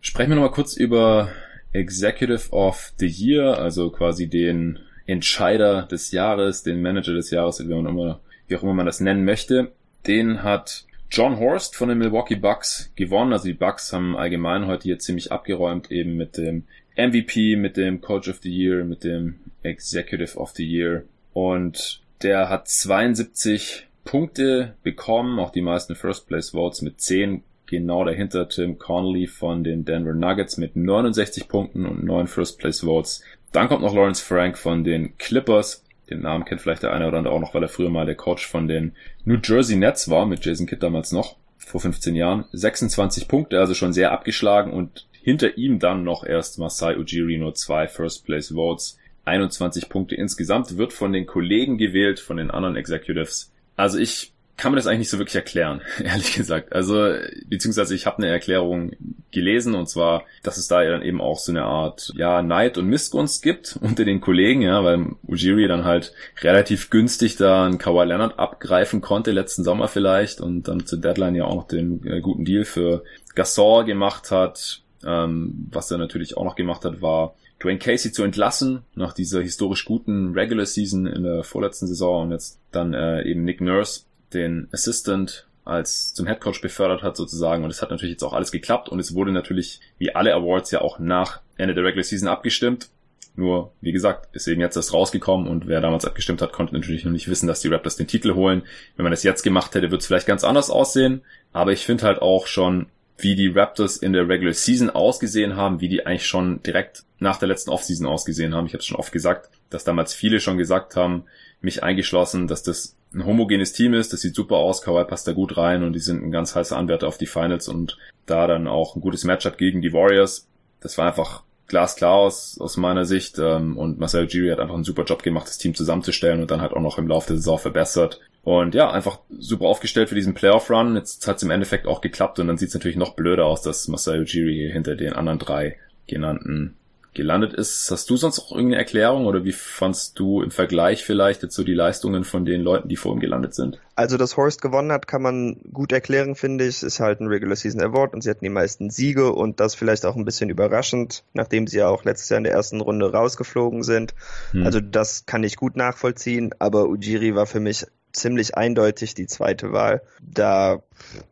[0.00, 1.30] Sprechen wir nochmal kurz über
[1.72, 7.72] Executive of the Year, also quasi den Entscheider des Jahres, den Manager des Jahres, wie,
[7.72, 9.72] man immer, wie auch immer man das nennen möchte.
[10.06, 13.32] Den hat John Horst von den Milwaukee Bucks gewonnen.
[13.32, 16.64] Also die Bucks haben allgemein heute hier ziemlich abgeräumt, eben mit dem
[16.96, 21.04] MVP, mit dem Coach of the Year, mit dem Executive of the Year.
[21.32, 27.42] Und der hat 72 Punkte bekommen, auch die meisten First Place Votes mit 10.
[27.66, 32.80] Genau dahinter Tim Connolly von den Denver Nuggets mit 69 Punkten und 9 First Place
[32.80, 33.22] Votes.
[33.52, 35.84] Dann kommt noch Lawrence Frank von den Clippers.
[36.10, 38.14] Den Namen kennt vielleicht der eine oder andere auch noch, weil er früher mal der
[38.14, 38.92] Coach von den
[39.24, 42.44] New Jersey Nets war, mit Jason Kidd damals noch, vor 15 Jahren.
[42.52, 47.54] 26 Punkte, also schon sehr abgeschlagen und hinter ihm dann noch erst Masai Ujiri, nur
[47.54, 48.98] zwei First Place Votes.
[49.24, 53.52] 21 Punkte insgesamt, wird von den Kollegen gewählt, von den anderen Executives.
[53.76, 56.72] Also ich kann mir das eigentlich nicht so wirklich erklären, ehrlich gesagt.
[56.72, 57.14] Also,
[57.46, 58.92] beziehungsweise ich habe eine Erklärung
[59.30, 62.86] gelesen und zwar, dass es da dann eben auch so eine Art, ja, Neid und
[62.86, 68.04] Missgunst gibt unter den Kollegen, ja, weil Ujiri dann halt relativ günstig da einen Kawhi
[68.04, 72.20] Leonard abgreifen konnte, letzten Sommer vielleicht und dann zur Deadline ja auch noch den äh,
[72.20, 73.04] guten Deal für
[73.34, 74.82] Gasol gemacht hat.
[75.04, 79.40] Ähm, was er natürlich auch noch gemacht hat, war Dwayne Casey zu entlassen nach dieser
[79.40, 84.02] historisch guten Regular Season in der vorletzten Saison und jetzt dann äh, eben Nick Nurse,
[84.32, 88.32] den Assistant als zum Head Coach befördert hat sozusagen und es hat natürlich jetzt auch
[88.32, 92.04] alles geklappt und es wurde natürlich wie alle Awards ja auch nach Ende der Regular
[92.04, 92.88] Season abgestimmt.
[93.34, 97.04] Nur, wie gesagt, ist eben jetzt das rausgekommen und wer damals abgestimmt hat, konnte natürlich
[97.04, 98.62] noch nicht wissen, dass die Raptors den Titel holen.
[98.96, 101.22] Wenn man das jetzt gemacht hätte, wird es vielleicht ganz anders aussehen.
[101.52, 102.86] Aber ich finde halt auch schon,
[103.18, 107.38] wie die Raptors in der Regular Season ausgesehen haben, wie die eigentlich schon direkt nach
[107.38, 108.66] der letzten Offseason ausgesehen haben.
[108.66, 111.24] Ich habe es schon oft gesagt, dass damals viele schon gesagt haben,
[111.60, 115.32] mich eingeschlossen, dass das ein homogenes Team ist, das sieht super aus, Kawhi passt da
[115.32, 118.66] gut rein und die sind ein ganz heißer Anwärter auf die Finals und da dann
[118.66, 120.48] auch ein gutes Matchup gegen die Warriors.
[120.80, 124.84] Das war einfach glasklar aus, aus meiner Sicht ähm, und Marcel Giri hat einfach einen
[124.84, 127.58] super Job gemacht, das Team zusammenzustellen und dann halt auch noch im Laufe der Saison
[127.58, 128.20] verbessert.
[128.44, 130.96] Und ja, einfach super aufgestellt für diesen Playoff-Run.
[130.96, 133.62] Jetzt hat es im Endeffekt auch geklappt und dann sieht es natürlich noch blöder aus,
[133.62, 135.76] dass Masayo Ujiri hinter den anderen drei
[136.08, 136.76] genannten
[137.14, 137.90] gelandet ist.
[137.90, 141.62] Hast du sonst auch irgendeine Erklärung oder wie fandst du im Vergleich vielleicht jetzt so
[141.62, 143.80] die Leistungen von den Leuten, die vor ihm gelandet sind?
[143.96, 146.82] Also, dass Horst gewonnen hat, kann man gut erklären, finde ich.
[146.82, 150.06] Ist halt ein Regular Season Award und sie hatten die meisten Siege und das vielleicht
[150.06, 153.82] auch ein bisschen überraschend, nachdem sie ja auch letztes Jahr in der ersten Runde rausgeflogen
[153.82, 154.14] sind.
[154.52, 154.64] Hm.
[154.64, 159.72] Also, das kann ich gut nachvollziehen, aber Ujiri war für mich ziemlich eindeutig die zweite
[159.72, 160.02] Wahl.
[160.20, 160.82] Da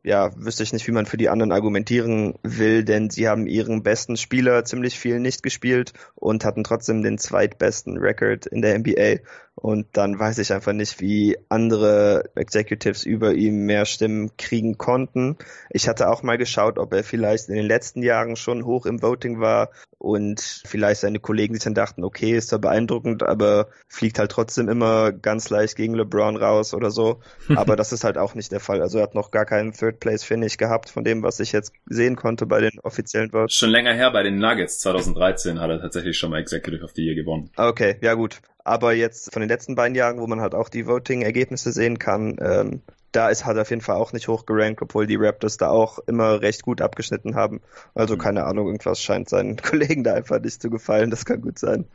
[0.03, 3.83] ja, wüsste ich nicht, wie man für die anderen argumentieren will, denn sie haben ihren
[3.83, 9.23] besten Spieler ziemlich viel nicht gespielt und hatten trotzdem den zweitbesten Record in der NBA.
[9.61, 15.37] Und dann weiß ich einfach nicht, wie andere Executives über ihm mehr Stimmen kriegen konnten.
[15.69, 19.03] Ich hatte auch mal geschaut, ob er vielleicht in den letzten Jahren schon hoch im
[19.03, 24.19] Voting war und vielleicht seine Kollegen sich dann dachten, okay, ist zwar beeindruckend, aber fliegt
[24.19, 27.21] halt trotzdem immer ganz leicht gegen LeBron raus oder so.
[27.55, 28.81] Aber das ist halt auch nicht der Fall.
[28.81, 31.75] Also er hat noch gar keinen Third Place Finish gehabt von dem, was ich jetzt
[31.85, 33.55] sehen konnte bei den offiziellen Votes.
[33.55, 37.05] Schon länger her bei den Nuggets 2013 hat er tatsächlich schon mal Executive of the
[37.05, 37.51] Year gewonnen.
[37.57, 38.41] Okay, ja gut.
[38.65, 42.37] Aber jetzt von den letzten beiden Jahren, wo man halt auch die Voting-Ergebnisse sehen kann,
[42.41, 45.71] ähm, da ist halt auf jeden Fall auch nicht hoch gerankt, obwohl die Raptors da
[45.71, 47.61] auch immer recht gut abgeschnitten haben.
[47.95, 48.21] Also mhm.
[48.21, 51.11] keine Ahnung, irgendwas scheint seinen Kollegen da einfach nicht zu gefallen.
[51.11, 51.87] Das kann gut sein.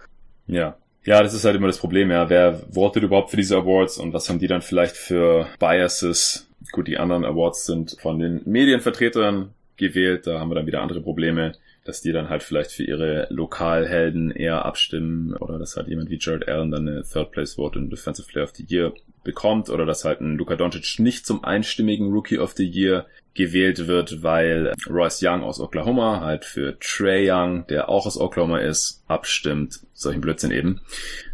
[0.48, 0.78] Ja.
[1.04, 2.30] Ja, das ist halt immer das Problem, ja.
[2.30, 6.48] Wer votet überhaupt für diese Awards und was haben die dann vielleicht für Biases?
[6.72, 11.02] Gut, die anderen Awards sind von den Medienvertretern gewählt, da haben wir dann wieder andere
[11.02, 11.54] Probleme
[11.86, 16.18] dass die dann halt vielleicht für ihre Lokalhelden eher abstimmen oder dass halt jemand wie
[16.20, 18.92] Jared Allen dann eine Third Place Vote in Defensive Player of the Year
[19.24, 23.88] bekommt oder dass halt ein Luka Doncic nicht zum einstimmigen Rookie of the Year gewählt
[23.88, 29.04] wird, weil Royce Young aus Oklahoma halt für Trey Young, der auch aus Oklahoma ist,
[29.08, 29.82] abstimmt.
[29.94, 30.82] Solchen Blödsinn eben.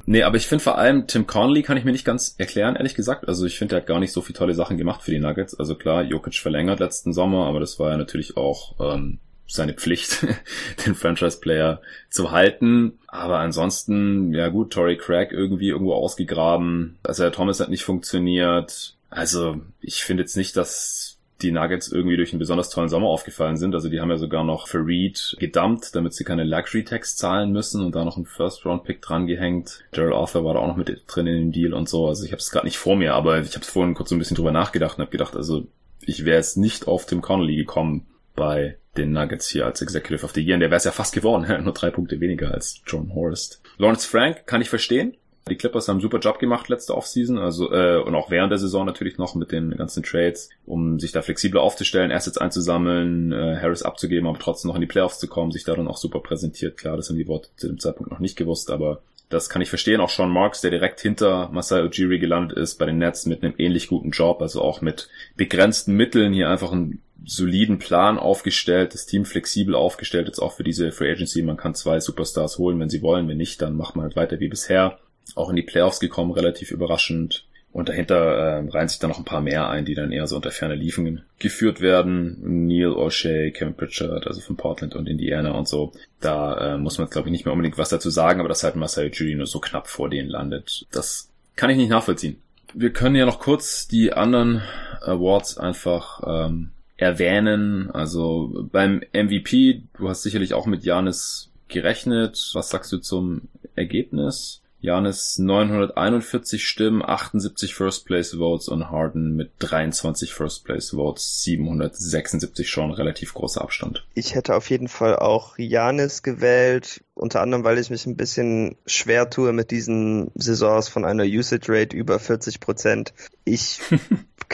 [0.06, 2.96] Nee, aber ich finde vor allem Tim Conley kann ich mir nicht ganz erklären, ehrlich
[2.96, 3.28] gesagt.
[3.28, 5.58] Also ich finde, er hat gar nicht so viele tolle Sachen gemacht für die Nuggets.
[5.58, 9.20] Also klar, Jokic verlängert letzten Sommer, aber das war ja natürlich auch ähm,
[9.52, 10.26] seine Pflicht,
[10.86, 13.00] den Franchise-Player zu halten.
[13.08, 16.98] Aber ansonsten, ja gut, Tory Craig irgendwie irgendwo ausgegraben.
[17.04, 18.96] Also der Thomas hat nicht funktioniert.
[19.10, 23.58] Also ich finde jetzt nicht, dass die Nuggets irgendwie durch einen besonders tollen Sommer aufgefallen
[23.58, 23.74] sind.
[23.74, 27.96] Also die haben ja sogar noch Fareed gedumpt, damit sie keine Luxury-Tax zahlen müssen und
[27.96, 29.84] da noch einen First-Round-Pick dran gehängt.
[29.92, 32.08] Gerald Arthur war da auch noch mit drin in dem Deal und so.
[32.08, 34.20] Also ich habe es gerade nicht vor mir, aber ich habe vorhin kurz so ein
[34.20, 35.68] bisschen drüber nachgedacht und habe gedacht, also
[36.02, 40.32] ich wäre jetzt nicht auf Tim Connolly gekommen bei den Nuggets hier als Executive of
[40.34, 40.56] the Year.
[40.56, 41.46] Und der wäre es ja fast geworden.
[41.64, 43.62] Nur drei Punkte weniger als John Horst.
[43.78, 45.16] Lawrence Frank kann ich verstehen.
[45.50, 48.60] Die Clippers haben einen super Job gemacht letzte Offseason, also äh, und auch während der
[48.60, 53.58] Saison natürlich noch mit den ganzen Trades, um sich da flexibler aufzustellen, Assets einzusammeln, äh,
[53.60, 56.20] Harris abzugeben, aber trotzdem noch in die Playoffs zu kommen, sich da dann auch super
[56.20, 56.78] präsentiert.
[56.78, 59.70] Klar, das haben die Worte zu dem Zeitpunkt noch nicht gewusst, aber das kann ich
[59.70, 60.00] verstehen.
[60.00, 63.56] Auch Sean Marks, der direkt hinter Masai Ujiri gelandet ist bei den Nets mit einem
[63.58, 69.06] ähnlich guten Job, also auch mit begrenzten Mitteln hier einfach ein soliden Plan aufgestellt, das
[69.06, 71.42] Team flexibel aufgestellt, jetzt auch für diese Free Agency.
[71.44, 73.28] Man kann zwei Superstars holen, wenn sie wollen.
[73.28, 75.00] Wenn nicht, dann macht man halt weiter wie bisher.
[75.36, 77.46] Auch in die Playoffs gekommen, relativ überraschend.
[77.74, 80.36] Und dahinter äh, reihen sich dann noch ein paar mehr ein, die dann eher so
[80.36, 82.68] unter ferne Liefen geführt werden.
[82.68, 85.94] Neil O'Shea, Kevin Pritchard, also von Portland und Indiana und so.
[86.20, 88.76] Da äh, muss man, glaube ich, nicht mehr unbedingt was dazu sagen, aber dass halt
[88.76, 92.42] Masai Ujiri nur so knapp vor denen landet, das kann ich nicht nachvollziehen.
[92.74, 94.62] Wir können ja noch kurz die anderen
[95.02, 97.90] Awards einfach ähm, erwähnen.
[97.92, 102.52] Also beim MVP, du hast sicherlich auch mit Janis gerechnet.
[102.54, 104.62] Was sagst du zum Ergebnis?
[104.84, 112.68] Janis 941 Stimmen, 78 First Place Votes und Harden mit 23 First Place Votes, 776
[112.68, 114.04] schon relativ großer Abstand.
[114.16, 118.76] Ich hätte auf jeden Fall auch Janis gewählt, unter anderem, weil ich mich ein bisschen
[118.88, 123.14] schwer tue mit diesen Saisons von einer Usage Rate über 40 Prozent.
[123.44, 123.80] Ich?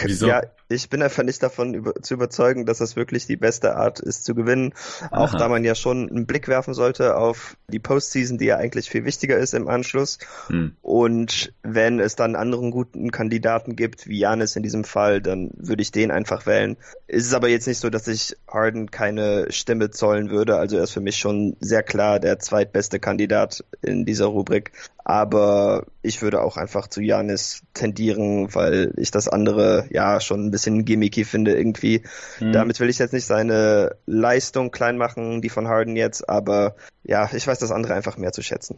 [0.05, 3.99] Ja, ich bin einfach nicht davon über, zu überzeugen, dass das wirklich die beste Art
[3.99, 4.73] ist zu gewinnen.
[5.11, 5.37] Auch Aha.
[5.37, 9.05] da man ja schon einen Blick werfen sollte auf die Postseason, die ja eigentlich viel
[9.05, 10.17] wichtiger ist im Anschluss.
[10.47, 10.75] Hm.
[10.81, 15.81] Und wenn es dann anderen guten Kandidaten gibt, wie Janis in diesem Fall, dann würde
[15.81, 16.75] ich den einfach wählen.
[17.07, 20.57] Es ist aber jetzt nicht so, dass ich Harden keine Stimme zollen würde.
[20.57, 24.71] Also er ist für mich schon sehr klar der zweitbeste Kandidat in dieser Rubrik.
[25.09, 30.51] Aber ich würde auch einfach zu Janis tendieren, weil ich das andere ja schon ein
[30.51, 32.03] bisschen gimmicky finde irgendwie.
[32.39, 32.53] Mhm.
[32.53, 37.29] Damit will ich jetzt nicht seine Leistung klein machen, die von Harden jetzt, aber ja,
[37.33, 38.77] ich weiß das andere einfach mehr zu schätzen.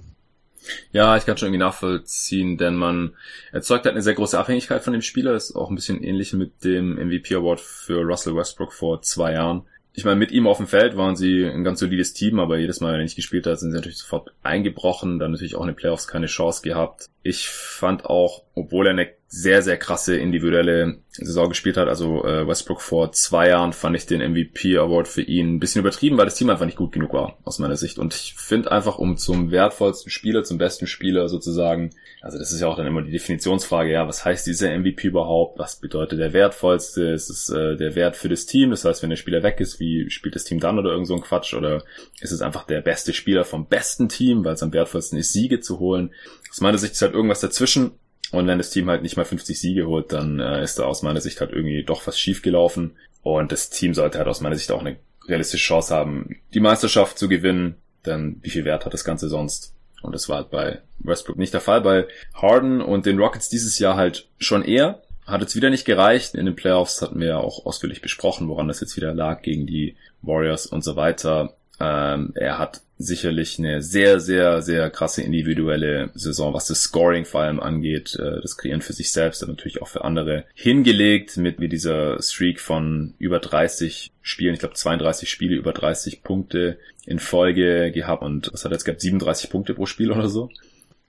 [0.91, 3.15] Ja, ich kann schon irgendwie nachvollziehen, denn man
[3.51, 5.33] erzeugt halt eine sehr große Abhängigkeit von dem Spieler.
[5.33, 9.63] Ist auch ein bisschen ähnlich mit dem MVP Award für Russell Westbrook vor zwei Jahren
[9.99, 12.79] ich meine, mit ihm auf dem Feld waren sie ein ganz solides Team, aber jedes
[12.79, 15.67] Mal, wenn er nicht gespielt hat, sind sie natürlich sofort eingebrochen, dann natürlich auch in
[15.67, 17.07] den Playoffs keine Chance gehabt.
[17.21, 21.87] Ich fand auch, obwohl er eine sehr, sehr krasse individuelle Saison gespielt hat.
[21.87, 25.81] Also äh, Westbrook vor zwei Jahren fand ich den MVP Award für ihn ein bisschen
[25.81, 27.99] übertrieben, weil das Team einfach nicht gut genug war, aus meiner Sicht.
[27.99, 32.59] Und ich finde einfach, um zum wertvollsten Spieler, zum besten Spieler sozusagen, also das ist
[32.59, 35.59] ja auch dann immer die Definitionsfrage, ja, was heißt dieser MVP überhaupt?
[35.59, 37.11] Was bedeutet der wertvollste?
[37.11, 38.71] Ist es äh, der Wert für das Team?
[38.71, 41.13] Das heißt, wenn der Spieler weg ist, wie spielt das Team dann oder irgend so
[41.13, 41.53] ein Quatsch?
[41.53, 41.83] Oder
[42.19, 45.59] ist es einfach der beste Spieler vom besten Team, weil es am wertvollsten ist, Siege
[45.59, 46.15] zu holen?
[46.49, 47.91] Aus meiner Sicht ist halt irgendwas dazwischen.
[48.31, 51.01] Und wenn das Team halt nicht mal 50 Siege holt, dann äh, ist da aus
[51.01, 52.95] meiner Sicht halt irgendwie doch was schief gelaufen.
[53.23, 57.17] Und das Team sollte halt aus meiner Sicht auch eine realistische Chance haben, die Meisterschaft
[57.17, 57.75] zu gewinnen.
[58.05, 59.73] Denn wie viel Wert hat das Ganze sonst?
[60.01, 61.81] Und das war halt bei Westbrook nicht der Fall.
[61.81, 65.01] Bei Harden und den Rockets dieses Jahr halt schon eher.
[65.25, 66.35] Hat jetzt wieder nicht gereicht.
[66.35, 69.67] In den Playoffs hatten wir ja auch ausführlich besprochen, woran das jetzt wieder lag gegen
[69.67, 71.55] die Warriors und so weiter.
[71.79, 77.41] Ähm, er hat sicherlich eine sehr, sehr, sehr krasse individuelle Saison, was das Scoring vor
[77.41, 81.61] allem angeht, äh, das Kreieren für sich selbst und natürlich auch für andere hingelegt mit
[81.61, 87.19] wie dieser Streak von über 30 Spielen, ich glaube 32 Spiele, über 30 Punkte in
[87.19, 90.49] Folge gehabt und was hat er jetzt gehabt, 37 Punkte pro Spiel oder so.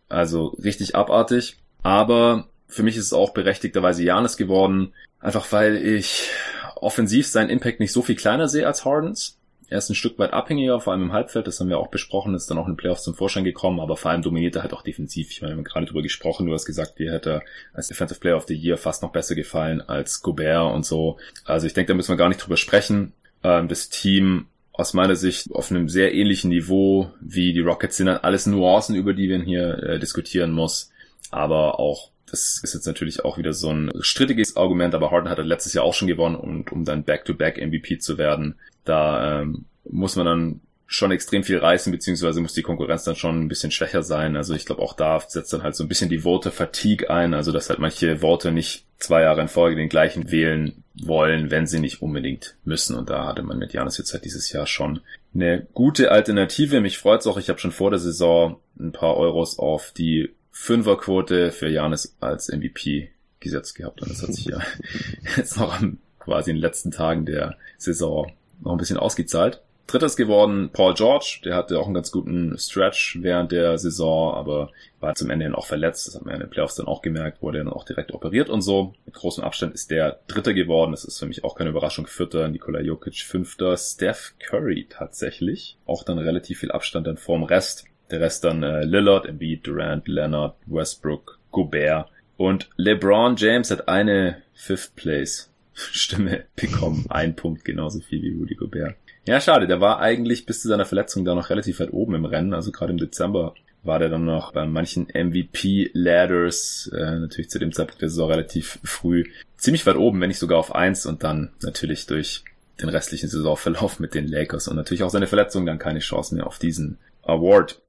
[0.08, 1.56] Also richtig abartig.
[1.82, 6.30] Aber für mich ist es auch berechtigterweise Janis geworden, einfach weil ich
[6.76, 9.39] offensiv seinen Impact nicht so viel kleiner sehe als Hardens
[9.70, 12.34] er ist ein Stück weit abhängiger, vor allem im Halbfeld, das haben wir auch besprochen,
[12.34, 14.74] ist dann auch in den Playoffs zum Vorschein gekommen, aber vor allem dominiert er halt
[14.74, 15.30] auch defensiv.
[15.30, 18.36] Ich meine, wir haben gerade drüber gesprochen, du hast gesagt, dir hätte als Defensive Player
[18.36, 21.18] of the Year fast noch besser gefallen als Gobert und so.
[21.44, 23.12] Also ich denke, da müssen wir gar nicht drüber sprechen.
[23.44, 28.06] Ähm, das Team aus meiner Sicht auf einem sehr ähnlichen Niveau wie die Rockets sind
[28.06, 30.90] dann alles Nuancen, über die wir hier äh, diskutieren muss,
[31.30, 35.38] aber auch das ist jetzt natürlich auch wieder so ein strittiges Argument, aber Harden hat
[35.38, 39.42] er letztes Jahr auch schon gewonnen und um dann Back-to-Back -back MVP zu werden, da
[39.42, 40.60] ähm, muss man dann
[40.92, 44.34] schon extrem viel reißen, beziehungsweise muss die Konkurrenz dann schon ein bisschen schwächer sein.
[44.34, 47.32] Also ich glaube auch da setzt dann halt so ein bisschen die Vote Fatigue ein,
[47.32, 51.68] also dass halt manche Worte nicht zwei Jahre in Folge den gleichen wählen wollen, wenn
[51.68, 52.96] sie nicht unbedingt müssen.
[52.96, 55.00] Und da hatte man mit Janis jetzt halt dieses Jahr schon
[55.32, 56.80] eine gute Alternative.
[56.80, 61.52] Mich freut's auch, ich habe schon vor der Saison ein paar Euros auf die Fünferquote
[61.52, 63.08] für Janis als MVP
[63.40, 64.02] gesetzt gehabt.
[64.02, 64.60] Und das hat sich ja
[65.38, 69.62] jetzt noch am, quasi in den letzten Tagen der Saison noch ein bisschen ausgezahlt.
[69.86, 74.70] Drittes geworden Paul George, der hatte auch einen ganz guten Stretch während der Saison, aber
[75.00, 76.06] war zum Ende hin auch verletzt.
[76.06, 78.50] Das hat man ja in den Playoffs dann auch gemerkt, wurde dann auch direkt operiert
[78.50, 78.92] und so.
[79.06, 80.90] Mit großem Abstand ist der Dritte geworden.
[80.90, 82.06] Das ist für mich auch keine Überraschung.
[82.06, 85.78] Vierter, Nikola Jokic Fünfter, Steph Curry tatsächlich.
[85.86, 87.86] Auch dann relativ viel Abstand dann vorm Rest.
[88.10, 92.08] Der Rest dann äh, Lillard, Embiid, Durant, Leonard, Westbrook, Gobert.
[92.36, 97.06] Und LeBron James hat eine Fifth Place Stimme bekommen.
[97.08, 98.96] Ein Punkt, genauso viel wie Rudy Gobert.
[99.26, 102.24] Ja, schade, der war eigentlich bis zu seiner Verletzung da noch relativ weit oben im
[102.24, 102.54] Rennen.
[102.54, 107.72] Also gerade im Dezember war der dann noch bei manchen MVP-Ladders, äh, natürlich zu dem
[107.72, 109.24] Zeitpunkt der Saison relativ früh,
[109.56, 112.44] ziemlich weit oben, wenn nicht sogar auf eins und dann natürlich durch
[112.80, 116.46] den restlichen Saisonverlauf mit den Lakers und natürlich auch seine Verletzung dann keine Chance mehr
[116.46, 117.80] auf diesen Award.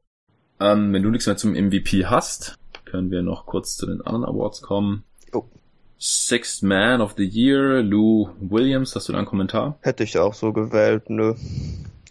[0.62, 4.26] Ähm, wenn du nichts mehr zum MVP hast, können wir noch kurz zu den anderen
[4.26, 5.04] Awards kommen.
[5.34, 5.46] Oh.
[5.98, 9.80] Sixth Man of the Year, Lou Williams, hast du da einen Kommentar?
[9.82, 11.34] Hätte ich auch so gewählt, nö.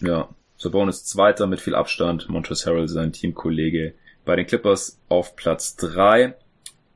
[0.00, 5.76] Ja, Sabonis Zweiter mit viel Abstand, Montrezl Harrell sein Teamkollege bei den Clippers auf Platz
[5.76, 6.34] drei,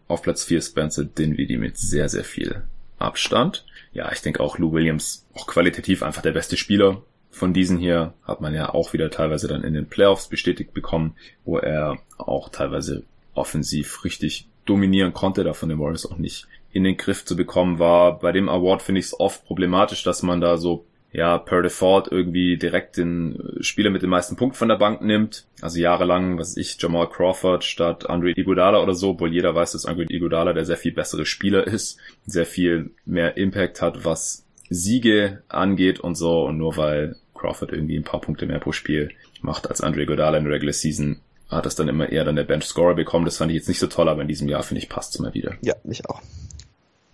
[0.09, 2.65] auf Platz vier Spencer Dinwiddie mit sehr, sehr viel
[2.99, 3.65] Abstand.
[3.93, 7.03] Ja, ich denke auch Lou Williams, auch qualitativ einfach der beste Spieler
[7.35, 11.17] von diesen hier hat man ja auch wieder teilweise dann in den Playoffs bestätigt bekommen,
[11.45, 13.03] wo er auch teilweise
[13.35, 17.79] offensiv richtig dominieren konnte, da von den Warriors auch nicht in den Griff zu bekommen
[17.79, 18.19] war.
[18.21, 22.09] Bei dem Award finde ich es oft problematisch, dass man da so ja, per Default
[22.11, 25.47] irgendwie direkt den Spieler mit den meisten Punkten von der Bank nimmt.
[25.61, 29.87] Also jahrelang, was ich, Jamal Crawford statt Andre Iguodala oder so, obwohl jeder weiß, dass
[29.87, 35.43] Andre Iguodala der sehr viel bessere Spieler ist, sehr viel mehr Impact hat, was Siege
[35.49, 36.45] angeht und so.
[36.45, 39.11] Und nur weil Crawford irgendwie ein paar Punkte mehr pro Spiel
[39.43, 42.45] macht als Andre Godala in der Regular Season, hat das dann immer eher dann der
[42.45, 43.27] Bench Scorer bekommen.
[43.27, 45.21] Das fand ich jetzt nicht so toll, aber in diesem Jahr finde ich passt es
[45.21, 45.55] immer wieder.
[45.61, 46.23] Ja, mich auch.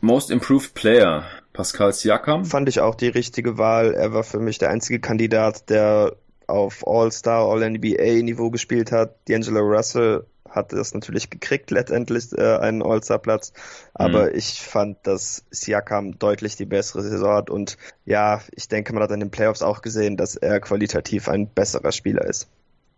[0.00, 2.44] Most Improved Player, Pascal Siakam.
[2.44, 3.92] Fand ich auch die richtige Wahl.
[3.92, 6.16] Er war für mich der einzige Kandidat, der
[6.46, 9.16] auf All-Star, All-NBA-Niveau gespielt hat.
[9.28, 13.52] D'Angelo Russell hat es natürlich gekriegt, letztendlich äh, einen All-Star-Platz.
[13.94, 14.36] Aber mhm.
[14.36, 17.50] ich fand, dass Siakam deutlich die bessere Saison hat.
[17.50, 21.48] Und ja, ich denke, man hat in den Playoffs auch gesehen, dass er qualitativ ein
[21.48, 22.48] besserer Spieler ist.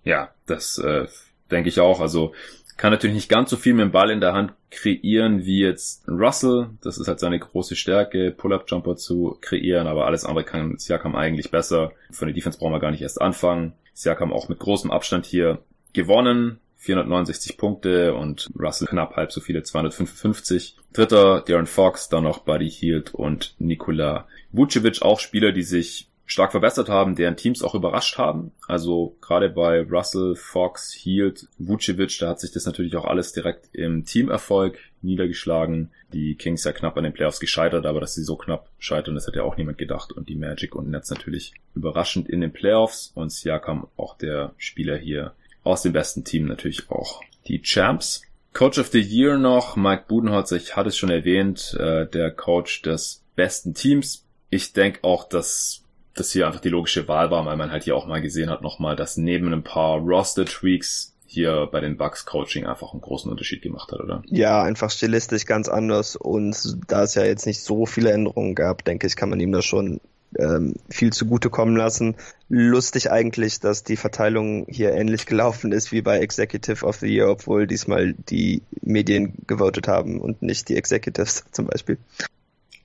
[0.04, 1.06] Ja, das äh,
[1.50, 2.00] denke ich auch.
[2.00, 2.32] Also
[2.76, 6.08] kann natürlich nicht ganz so viel mit dem Ball in der Hand kreieren wie jetzt
[6.08, 6.70] Russell.
[6.82, 11.50] Das ist halt seine große Stärke, Pull-Up-Jumper zu kreieren, aber alles andere kann Siakam eigentlich
[11.50, 11.92] besser.
[12.10, 13.74] Von der Defense brauchen wir gar nicht erst anfangen.
[13.94, 15.58] Siakam auch mit großem Abstand hier
[15.92, 16.58] gewonnen.
[16.82, 20.76] 469 Punkte und Russell knapp halb so viele, 255.
[20.92, 26.50] Dritter Darren Fox, dann noch Buddy Hield und Nikola Vucevic, auch Spieler, die sich stark
[26.50, 28.50] verbessert haben, deren Teams auch überrascht haben.
[28.66, 33.68] Also gerade bei Russell, Fox, Hield, Vucevic, da hat sich das natürlich auch alles direkt
[33.72, 35.90] im Teamerfolg niedergeschlagen.
[36.12, 39.26] Die Kings ja knapp an den Playoffs gescheitert, aber dass sie so knapp scheitern, das
[39.26, 40.12] hat ja auch niemand gedacht.
[40.12, 43.12] Und die Magic und Nets natürlich überraschend in den Playoffs.
[43.14, 45.32] Und Siakam auch der Spieler hier
[45.64, 48.22] aus dem besten Team natürlich auch die Champs.
[48.52, 52.82] Coach of the Year noch, Mike Budenholzer, ich hatte es schon erwähnt, äh, der Coach
[52.82, 54.26] des besten Teams.
[54.50, 55.82] Ich denke auch, dass
[56.14, 58.62] das hier einfach die logische Wahl war, weil man halt hier auch mal gesehen hat
[58.62, 63.62] nochmal, dass neben ein paar Roster-Tweaks hier bei den Bucks Coaching einfach einen großen Unterschied
[63.62, 64.22] gemacht hat, oder?
[64.26, 68.84] Ja, einfach stilistisch ganz anders und da es ja jetzt nicht so viele Änderungen gab,
[68.84, 70.02] denke ich, kann man ihm da schon
[70.38, 72.16] ähm, viel zugute kommen lassen.
[72.48, 77.28] Lustig eigentlich, dass die Verteilung hier ähnlich gelaufen ist wie bei Executive of the Year,
[77.28, 81.98] obwohl diesmal die Medien gewotet haben und nicht die Executives zum Beispiel.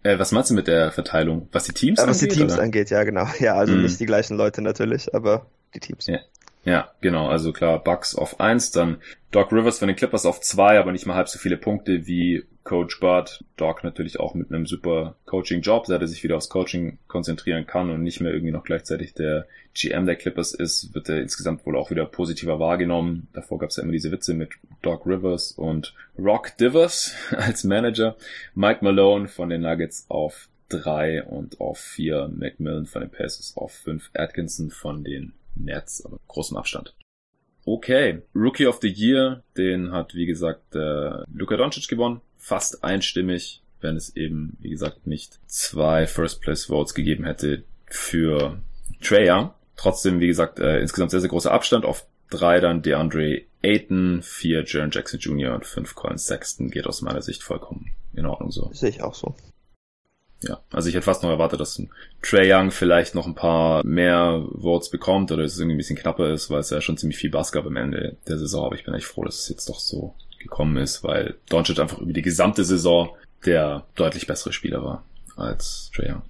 [0.03, 1.49] Äh, was meinst du mit der Verteilung?
[1.51, 2.11] Was die Teams äh, angeht?
[2.11, 2.63] Was die Teams oder?
[2.63, 3.27] angeht, ja genau.
[3.39, 3.81] Ja, also mm.
[3.81, 6.07] nicht die gleichen Leute natürlich, aber die Teams.
[6.07, 6.19] Ja.
[6.63, 7.29] Ja, genau.
[7.29, 8.97] Also klar, Bucks auf eins, dann
[9.31, 12.43] Doc Rivers von den Clippers auf zwei, aber nicht mal halb so viele Punkte wie
[12.67, 13.45] Coach Bud.
[13.55, 17.89] Doc natürlich auch mit einem super Coaching-Job, seit er sich wieder aufs Coaching konzentrieren kann
[17.89, 21.77] und nicht mehr irgendwie noch gleichzeitig der GM der Clippers ist, wird er insgesamt wohl
[21.77, 23.29] auch wieder positiver wahrgenommen.
[23.31, 24.49] Davor gab es ja immer diese Witze mit
[24.81, 28.17] Doc Rivers und Rock Divers als Manager.
[28.53, 33.71] Mike Malone von den Nuggets auf drei und auf vier Macmillan von den Pacers auf
[33.71, 36.93] fünf Atkinson von den Nets, aber großem Abstand.
[37.65, 43.61] Okay, Rookie of the Year, den hat wie gesagt äh, Luka Doncic gewonnen, fast einstimmig,
[43.81, 48.59] wenn es eben wie gesagt nicht zwei First Place Votes gegeben hätte für
[49.01, 49.51] Trey Young.
[49.75, 54.63] Trotzdem wie gesagt äh, insgesamt sehr sehr großer Abstand auf drei dann DeAndre Ayton, vier
[54.65, 55.55] Jaron Jackson Jr.
[55.55, 58.69] und fünf Colin Sexton geht aus meiner Sicht vollkommen in Ordnung so.
[58.73, 59.35] Sehe ich auch so.
[60.41, 61.81] Ja, also ich hätte fast noch erwartet, dass
[62.21, 65.97] Trey Young vielleicht noch ein paar mehr Votes bekommt oder dass es irgendwie ein bisschen
[65.97, 68.65] knapper ist, weil es ja schon ziemlich viel Bass gab am Ende der Saison.
[68.65, 71.99] Aber ich bin echt froh, dass es jetzt doch so gekommen ist, weil Doncic einfach
[71.99, 75.03] über die gesamte Saison der deutlich bessere Spieler war
[75.35, 76.23] als Trey Young.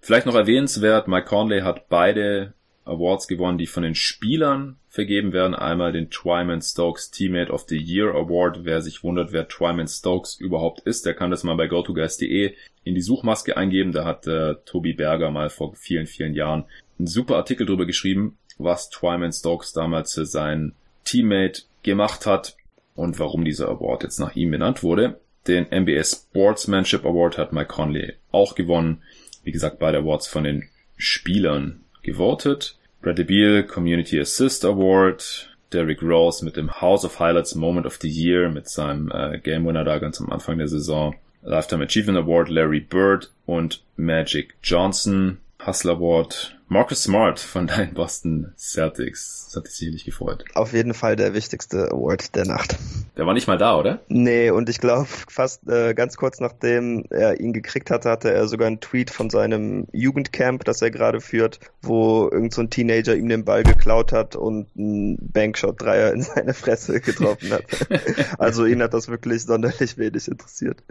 [0.00, 5.54] Vielleicht noch erwähnenswert, Mike Conley hat beide Awards gewonnen, die von den Spielern vergeben werden.
[5.54, 8.64] Einmal den Twyman Stokes Teammate of the Year Award.
[8.64, 12.94] Wer sich wundert, wer Twyman Stokes überhaupt ist, der kann das mal bei GoToGuys.de in
[12.94, 13.92] die Suchmaske eingeben.
[13.92, 16.64] Da hat äh, Tobi Berger mal vor vielen, vielen Jahren
[16.98, 20.74] einen super Artikel drüber geschrieben, was Twyman Stokes damals für sein
[21.04, 22.56] Teammate gemacht hat
[22.94, 25.20] und warum dieser Award jetzt nach ihm benannt wurde.
[25.46, 29.02] Den NBA Sportsmanship Award hat Mike Conley auch gewonnen.
[29.42, 32.76] Wie gesagt, beide Awards von den Spielern gewotet.
[33.00, 35.46] Bradley Beal Community Assist Award.
[35.72, 39.64] Derrick Rose mit dem House of Highlights Moment of the Year mit seinem äh, Game
[39.64, 41.14] Winner da ganz am Anfang der Saison.
[41.42, 45.38] Lifetime Achievement Award Larry Bird und Magic Johnson.
[45.64, 49.46] Hustler Award Marcus Smart von deinen Boston Celtics.
[49.46, 50.44] Das hat dich sicherlich gefreut.
[50.54, 52.76] Auf jeden Fall der wichtigste Award der Nacht.
[53.16, 54.02] Der war nicht mal da, oder?
[54.06, 58.46] Nee, und ich glaube, fast äh, ganz kurz nachdem er ihn gekriegt hatte, hatte er
[58.46, 63.16] sogar einen Tweet von seinem Jugendcamp, das er gerade führt, wo irgend so ein Teenager
[63.16, 67.64] ihm den Ball geklaut hat und einen Bankshot-Dreier in seine Fresse getroffen hat.
[68.38, 70.84] also ihn hat das wirklich sonderlich wenig interessiert.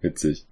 [0.00, 0.46] Witzig.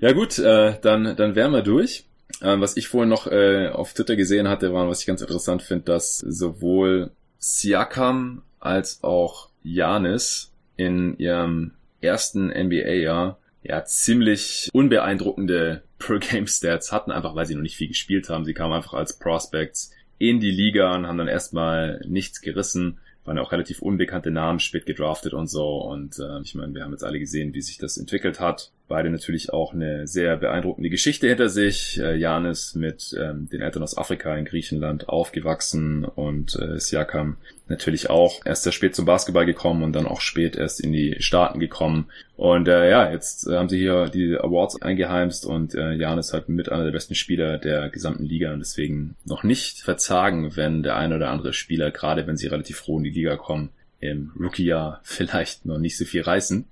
[0.00, 2.04] Ja gut, äh, dann, dann wären wir durch.
[2.42, 5.62] Ähm, was ich vorhin noch äh, auf Twitter gesehen hatte, war, was ich ganz interessant
[5.62, 16.92] finde, dass sowohl Siakam als auch Janis in ihrem ersten NBA-Jahr ja ziemlich unbeeindruckende Per-Game-Stats
[16.92, 18.44] hatten, einfach weil sie noch nicht viel gespielt haben.
[18.44, 23.38] Sie kamen einfach als Prospects in die Liga und haben dann erstmal nichts gerissen waren
[23.38, 25.78] auch relativ unbekannte Namen, spät gedraftet und so.
[25.78, 28.72] Und äh, ich meine, wir haben jetzt alle gesehen, wie sich das entwickelt hat.
[28.90, 32.00] Beide natürlich auch eine sehr beeindruckende Geschichte hinter sich.
[32.00, 37.36] Äh, Janis mit ähm, den Eltern aus Afrika in Griechenland aufgewachsen und äh, Siakam
[37.68, 41.14] natürlich auch erst sehr spät zum Basketball gekommen und dann auch spät erst in die
[41.20, 42.10] Staaten gekommen.
[42.36, 46.48] Und äh, ja, jetzt äh, haben sie hier die Awards eingeheimst und äh, Janis halt
[46.48, 50.96] mit einer der besten Spieler der gesamten Liga und deswegen noch nicht verzagen, wenn der
[50.96, 53.68] eine oder andere Spieler, gerade wenn sie relativ froh in die Liga kommen,
[54.00, 56.64] im Rookie-Jahr vielleicht noch nicht so viel reißen.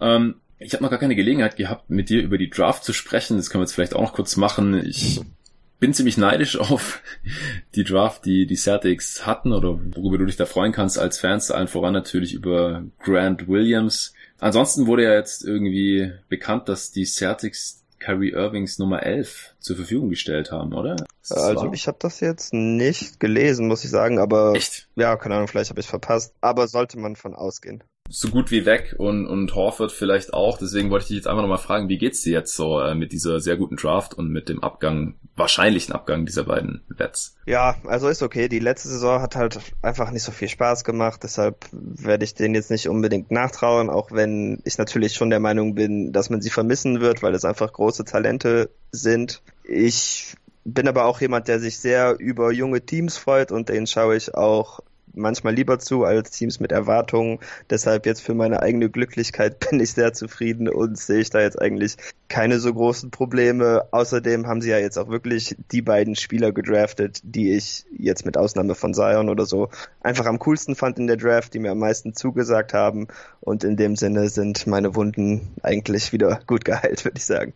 [0.00, 3.36] Ähm, ich habe noch gar keine Gelegenheit gehabt, mit dir über die Draft zu sprechen.
[3.36, 4.74] Das können wir jetzt vielleicht auch noch kurz machen.
[4.86, 5.20] Ich
[5.78, 7.02] bin ziemlich neidisch auf
[7.74, 11.50] die Draft, die die Celtics hatten oder worüber du dich da freuen kannst als Fans,
[11.50, 14.14] allen voran natürlich über Grant Williams.
[14.38, 20.10] Ansonsten wurde ja jetzt irgendwie bekannt, dass die Celtics Kyrie Irvings Nummer 11 zur Verfügung
[20.10, 20.96] gestellt haben, oder?
[21.30, 21.72] Also wahr?
[21.72, 24.88] ich habe das jetzt nicht gelesen, muss ich sagen, aber Echt?
[24.96, 28.66] ja, keine Ahnung, vielleicht habe ich verpasst, aber sollte man von ausgehen so gut wie
[28.66, 30.58] weg und, und Horford vielleicht auch.
[30.58, 33.12] Deswegen wollte ich dich jetzt einfach nochmal fragen, wie geht's dir jetzt so äh, mit
[33.12, 37.36] dieser sehr guten Draft und mit dem Abgang, wahrscheinlichen Abgang dieser beiden Wets?
[37.46, 38.48] Ja, also ist okay.
[38.48, 41.20] Die letzte Saison hat halt einfach nicht so viel Spaß gemacht.
[41.22, 45.74] Deshalb werde ich denen jetzt nicht unbedingt nachtrauen, auch wenn ich natürlich schon der Meinung
[45.74, 49.42] bin, dass man sie vermissen wird, weil es einfach große Talente sind.
[49.64, 54.16] Ich bin aber auch jemand, der sich sehr über junge Teams freut und denen schaue
[54.16, 54.80] ich auch
[55.14, 57.38] manchmal lieber zu als Teams mit Erwartungen.
[57.70, 61.60] Deshalb jetzt für meine eigene Glücklichkeit bin ich sehr zufrieden und sehe ich da jetzt
[61.60, 61.96] eigentlich
[62.28, 63.86] keine so großen Probleme.
[63.90, 68.36] Außerdem haben sie ja jetzt auch wirklich die beiden Spieler gedraftet, die ich jetzt mit
[68.36, 69.68] Ausnahme von Zion oder so
[70.00, 73.08] einfach am coolsten fand in der Draft, die mir am meisten zugesagt haben.
[73.40, 77.52] Und in dem Sinne sind meine Wunden eigentlich wieder gut geheilt, würde ich sagen.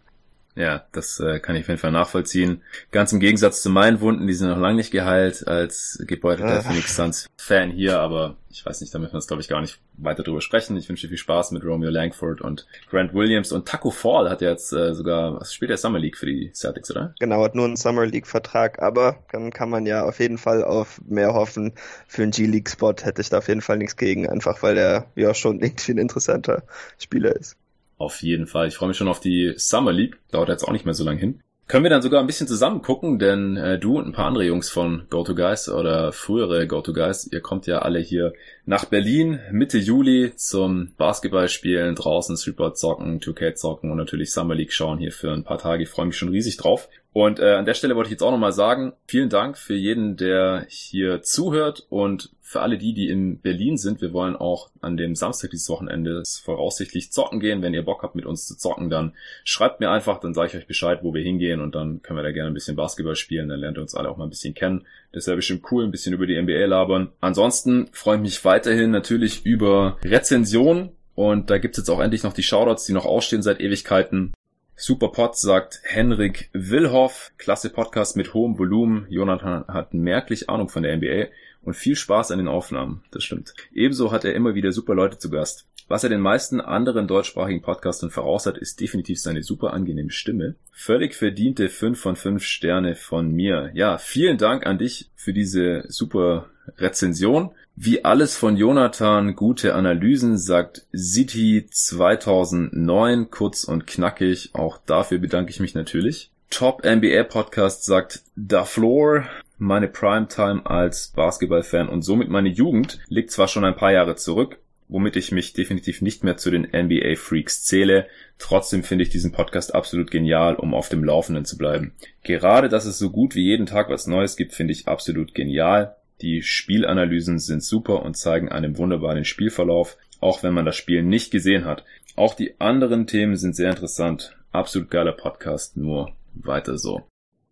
[0.57, 2.63] Ja, das äh, kann ich auf jeden Fall nachvollziehen.
[2.91, 6.97] Ganz im Gegensatz zu meinen Wunden, die sind noch lange nicht geheilt als gebeutelter Phoenix
[6.97, 9.79] Suns Fan hier, aber ich weiß nicht, da müssen wir jetzt glaube ich gar nicht
[9.99, 10.75] weiter drüber sprechen.
[10.79, 14.41] Ich wünsche dir viel Spaß mit Romeo Langford und Grant Williams und Taco Fall hat
[14.41, 17.15] ja jetzt äh, sogar, was spielt der Summer League für die Celtics, oder?
[17.21, 20.65] Genau, hat nur einen Summer League Vertrag, aber dann kann man ja auf jeden Fall
[20.65, 21.75] auf mehr hoffen.
[22.09, 25.07] Für einen G-League Spot hätte ich da auf jeden Fall nichts gegen, einfach weil er
[25.17, 26.63] ja schon irgendwie ein interessanter
[26.99, 27.59] Spieler ist.
[27.99, 28.69] Auf jeden Fall.
[28.69, 30.19] Ich freue mich schon auf die Summer League.
[30.31, 31.41] Dauert jetzt auch nicht mehr so lange hin.
[31.69, 34.45] Können wir dann sogar ein bisschen zusammen gucken, denn äh, du und ein paar andere
[34.45, 38.35] Jungs von GoToGuys oder frühere GoToGuys, ihr kommt ja alle hier
[38.67, 44.73] nach Berlin Mitte Juli zum Basketballspielen, draußen Streetball zocken, 2K zocken und natürlich Summer League
[44.73, 45.85] schauen hier für ein paar Tage.
[45.85, 46.89] Ich freue mich schon riesig drauf.
[47.12, 50.19] Und äh, an der Stelle wollte ich jetzt auch nochmal sagen, vielen Dank für jeden,
[50.19, 54.01] der hier zuhört und für alle die, die in Berlin sind.
[54.01, 57.61] Wir wollen auch an dem Samstag dieses Wochenende voraussichtlich zocken gehen.
[57.61, 60.57] Wenn ihr Bock habt, mit uns zu zocken, dann schreibt mir einfach, dann sage ich
[60.57, 63.49] euch Bescheid, wo wir hingehen und dann können wir da gerne ein bisschen Basketball spielen.
[63.49, 64.87] Dann lernt ihr uns alle auch mal ein bisschen kennen.
[65.11, 67.11] Das wäre bestimmt cool, ein bisschen über die NBA labern.
[67.21, 70.89] Ansonsten freue ich mich weiterhin natürlich über Rezensionen.
[71.15, 74.33] Und da gibt's jetzt auch endlich noch die Shoutouts, die noch ausstehen seit Ewigkeiten.
[74.77, 77.33] Super Pod sagt Henrik Willhoff.
[77.37, 79.07] Klasse Podcast mit hohem Volumen.
[79.11, 81.27] Jonathan hat merklich Ahnung von der NBA
[81.65, 83.03] und viel Spaß an den Aufnahmen.
[83.11, 83.53] Das stimmt.
[83.75, 85.67] Ebenso hat er immer wieder super Leute zu Gast.
[85.89, 90.55] Was er den meisten anderen deutschsprachigen Podcastern voraus hat, ist definitiv seine super angenehme Stimme.
[90.73, 93.71] Völlig verdiente 5 von 5 Sterne von mir.
[93.75, 96.49] Ja, vielen Dank an dich für diese super
[96.79, 97.51] Rezension.
[97.79, 104.49] Wie alles von Jonathan, gute Analysen, sagt City 2009, kurz und knackig.
[104.55, 106.31] Auch dafür bedanke ich mich natürlich.
[106.49, 109.24] Top NBA Podcast sagt Da Floor.
[109.59, 114.57] Meine Primetime als Basketballfan und somit meine Jugend liegt zwar schon ein paar Jahre zurück,
[114.89, 118.07] womit ich mich definitiv nicht mehr zu den NBA Freaks zähle.
[118.39, 121.93] Trotzdem finde ich diesen Podcast absolut genial, um auf dem Laufenden zu bleiben.
[122.22, 125.95] Gerade, dass es so gut wie jeden Tag was Neues gibt, finde ich absolut genial.
[126.23, 131.31] Die Spielanalysen sind super und zeigen einen wunderbaren Spielverlauf, auch wenn man das Spiel nicht
[131.31, 131.85] gesehen hat.
[132.17, 134.37] Auch die anderen Themen sind sehr interessant.
[134.53, 137.07] Absolut geiler Podcast, nur weiter so.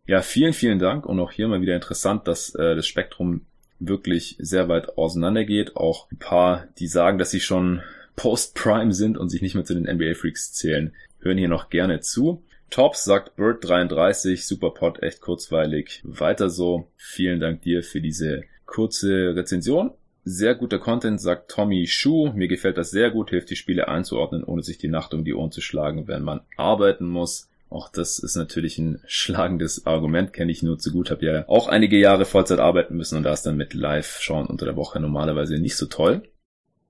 [0.07, 3.43] Ja, vielen, vielen Dank und auch hier mal wieder interessant, dass äh, das Spektrum
[3.79, 5.77] wirklich sehr weit auseinander geht.
[5.77, 7.83] Auch ein paar, die sagen, dass sie schon
[8.17, 12.43] Post-Prime sind und sich nicht mehr zu den NBA-Freaks zählen, hören hier noch gerne zu.
[12.71, 16.01] Tops sagt Bird33, Superpod, echt kurzweilig.
[16.05, 16.89] Weiter so.
[16.97, 19.93] Vielen Dank dir für diese kurze Rezension.
[20.25, 22.33] Sehr guter Content, sagt Tommy Schuh.
[22.33, 25.35] Mir gefällt das sehr gut, hilft die Spiele einzuordnen, ohne sich die Nacht um die
[25.35, 27.51] Ohren zu schlagen, wenn man arbeiten muss.
[27.69, 31.67] Auch das ist natürlich ein schlagendes Argument, kenne ich nur zu gut, habe ja auch
[31.67, 35.59] einige Jahre Vollzeit arbeiten müssen und da ist dann mit Live-Schauen unter der Woche normalerweise
[35.59, 36.23] nicht so toll.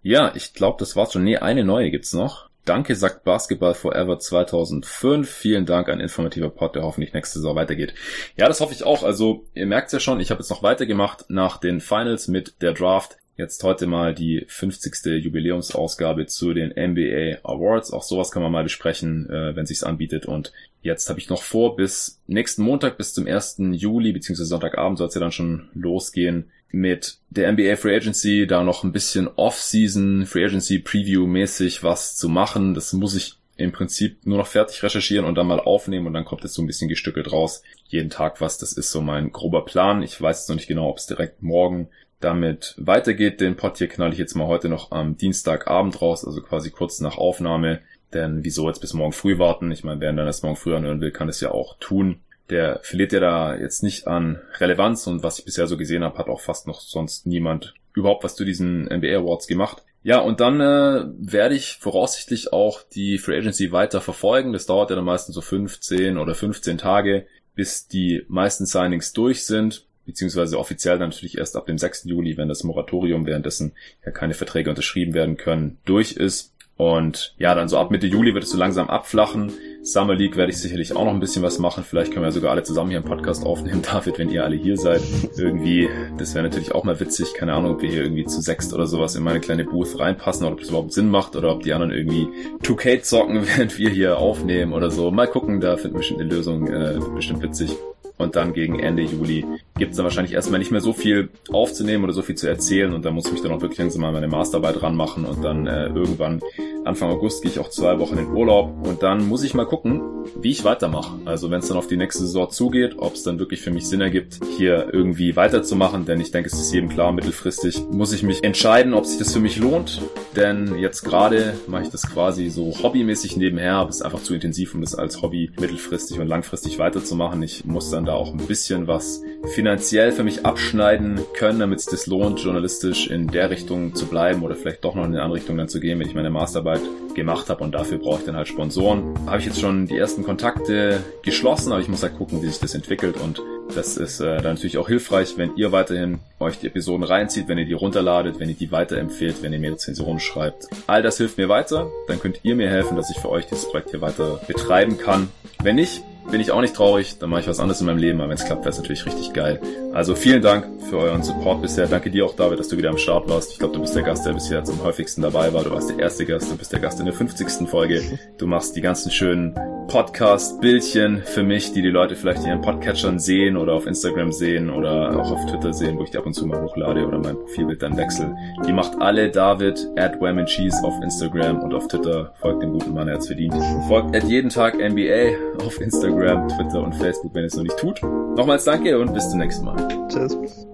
[0.03, 1.25] Ja, ich glaube, das war's schon.
[1.25, 2.51] Nee, eine neue gibt's noch.
[2.65, 5.29] Danke, sagt Basketball Forever 2005.
[5.29, 7.95] Vielen Dank, ein informativer Pod, der hoffentlich nächste Saison weitergeht.
[8.37, 9.03] Ja, das hoffe ich auch.
[9.03, 12.73] Also, ihr merkt's ja schon, ich habe jetzt noch weitergemacht nach den Finals mit der
[12.73, 13.19] Draft.
[13.37, 15.23] Jetzt heute mal die 50.
[15.23, 17.93] Jubiläumsausgabe zu den NBA Awards.
[17.93, 20.25] Auch sowas kann man mal besprechen, äh, wenn sich's anbietet.
[20.25, 23.57] Und jetzt habe ich noch vor, bis nächsten Montag, bis zum 1.
[23.73, 28.65] Juli, beziehungsweise Sonntagabend soll es ja dann schon losgehen, mit der NBA Free Agency da
[28.65, 32.75] noch ein bisschen Off-Season Free Agency Preview mäßig was zu machen.
[32.75, 36.25] Das muss ich im Prinzip nur noch fertig recherchieren und dann mal aufnehmen und dann
[36.25, 37.63] kommt es so ein bisschen gestückelt raus.
[37.87, 40.03] Jeden Tag was, das ist so mein grober Plan.
[40.03, 43.41] Ich weiß jetzt noch nicht genau, ob es direkt morgen damit weitergeht.
[43.41, 46.99] Den Pod hier knall ich jetzt mal heute noch am Dienstagabend raus, also quasi kurz
[46.99, 47.81] nach Aufnahme.
[48.13, 49.71] Denn wieso jetzt bis morgen früh warten?
[49.71, 52.21] Ich meine, wer dann das morgen früh anhören will, kann es ja auch tun
[52.51, 56.19] der verliert ja da jetzt nicht an Relevanz und was ich bisher so gesehen habe,
[56.19, 59.83] hat auch fast noch sonst niemand überhaupt was zu diesen NBA Awards gemacht.
[60.03, 64.53] Ja, und dann äh, werde ich voraussichtlich auch die Free Agency weiter verfolgen.
[64.53, 69.47] Das dauert ja dann meistens so 15 oder 15 Tage, bis die meisten Signings durch
[69.47, 72.05] sind, beziehungsweise offiziell dann natürlich erst ab dem 6.
[72.05, 73.73] Juli, wenn das Moratorium währenddessen
[74.05, 76.53] ja keine Verträge unterschrieben werden können, durch ist.
[76.77, 79.53] Und ja, dann so ab Mitte Juli wird es so langsam abflachen.
[79.85, 81.85] Summer League werde ich sicherlich auch noch ein bisschen was machen.
[81.85, 84.79] Vielleicht können wir sogar alle zusammen hier einen Podcast aufnehmen, David, wenn ihr alle hier
[84.79, 85.03] seid.
[85.37, 87.35] Irgendwie, das wäre natürlich auch mal witzig.
[87.35, 90.47] Keine Ahnung, ob wir hier irgendwie zu sechst oder sowas in meine kleine Booth reinpassen
[90.47, 92.29] oder ob das überhaupt Sinn macht oder ob die anderen irgendwie
[92.63, 95.11] 2K zocken, während wir hier aufnehmen oder so.
[95.11, 97.77] Mal gucken, da finden wir bestimmt eine Lösung, äh, bestimmt witzig.
[98.17, 99.45] und dann gegen Ende Juli
[99.77, 102.95] gibt es dann wahrscheinlich erstmal nicht mehr so viel aufzunehmen oder so viel zu erzählen
[102.95, 105.67] und dann muss ich mich dann auch wirklich langsam mal meine Masterarbeit ranmachen und dann
[105.67, 106.41] äh, irgendwann
[106.85, 110.03] Anfang August gehe ich auch zwei Wochen in Urlaub und dann muss ich mal gucken,
[110.41, 111.19] wie ich weitermache.
[111.25, 113.89] Also wenn es dann auf die nächste Saison zugeht, ob es dann wirklich für mich
[113.89, 118.23] Sinn ergibt, hier irgendwie weiterzumachen, denn ich denke, es ist jedem klar, mittelfristig muss ich
[118.23, 120.03] mich entscheiden, ob sich das für mich lohnt,
[120.37, 124.35] denn jetzt gerade mache ich das quasi so hobbymäßig nebenher, aber es ist einfach zu
[124.35, 127.43] intensiv, um das als Hobby mittelfristig und langfristig weiterzumachen.
[127.43, 129.23] Ich muss dann da auch ein bisschen was
[129.55, 134.43] finanziell für mich abschneiden können, damit es das lohnt, journalistisch in der Richtung zu bleiben
[134.43, 136.74] oder vielleicht doch noch in eine andere Richtung dann zu gehen, wenn ich meine Masterarbeit
[137.15, 139.15] gemacht habe und dafür brauche ich dann halt Sponsoren.
[139.27, 142.59] Habe ich jetzt schon die ersten Kontakte geschlossen, aber ich muss halt gucken, wie sich
[142.59, 143.41] das entwickelt und
[143.75, 147.59] das ist äh, dann natürlich auch hilfreich, wenn ihr weiterhin euch die Episoden reinzieht, wenn
[147.59, 150.67] ihr die runterladet, wenn ihr die weiterempfehlt, wenn ihr mir Rezensionen schreibt.
[150.87, 151.91] All das hilft mir weiter.
[152.07, 155.29] Dann könnt ihr mir helfen, dass ich für euch dieses Projekt hier weiter betreiben kann.
[155.63, 158.21] Wenn nicht, bin ich auch nicht traurig, dann mache ich was anderes in meinem Leben,
[158.21, 159.61] aber wenn es klappt, wäre es natürlich richtig geil.
[159.93, 161.87] Also vielen Dank für euren Support bisher.
[161.87, 163.53] Danke dir auch, David, dass du wieder am Start warst.
[163.53, 165.65] Ich glaube, du bist der Gast, der bisher am häufigsten dabei war.
[165.65, 167.69] Du warst der erste Gast, du bist der Gast in der 50.
[167.69, 168.03] Folge.
[168.39, 169.55] Du machst die ganzen schönen
[169.89, 174.71] Podcast-Bildchen für mich, die die Leute vielleicht in ihren Podcatchern sehen oder auf Instagram sehen
[174.71, 177.37] oder auch auf Twitter sehen, wo ich die ab und zu mal hochlade oder mein
[177.37, 178.35] Profilbild dann wechsle.
[178.67, 182.33] Die macht alle David at Cheese auf Instagram und auf Twitter.
[182.41, 183.55] Folgt dem guten Mann, er hat's verdient.
[183.89, 186.14] Folgt at jeden Tag NBA auf Instagram,
[186.49, 188.03] Twitter und Facebook, wenn es noch nicht tut.
[188.03, 190.09] Nochmals danke und bis zum nächsten Mal.
[190.09, 190.67] Tschüss.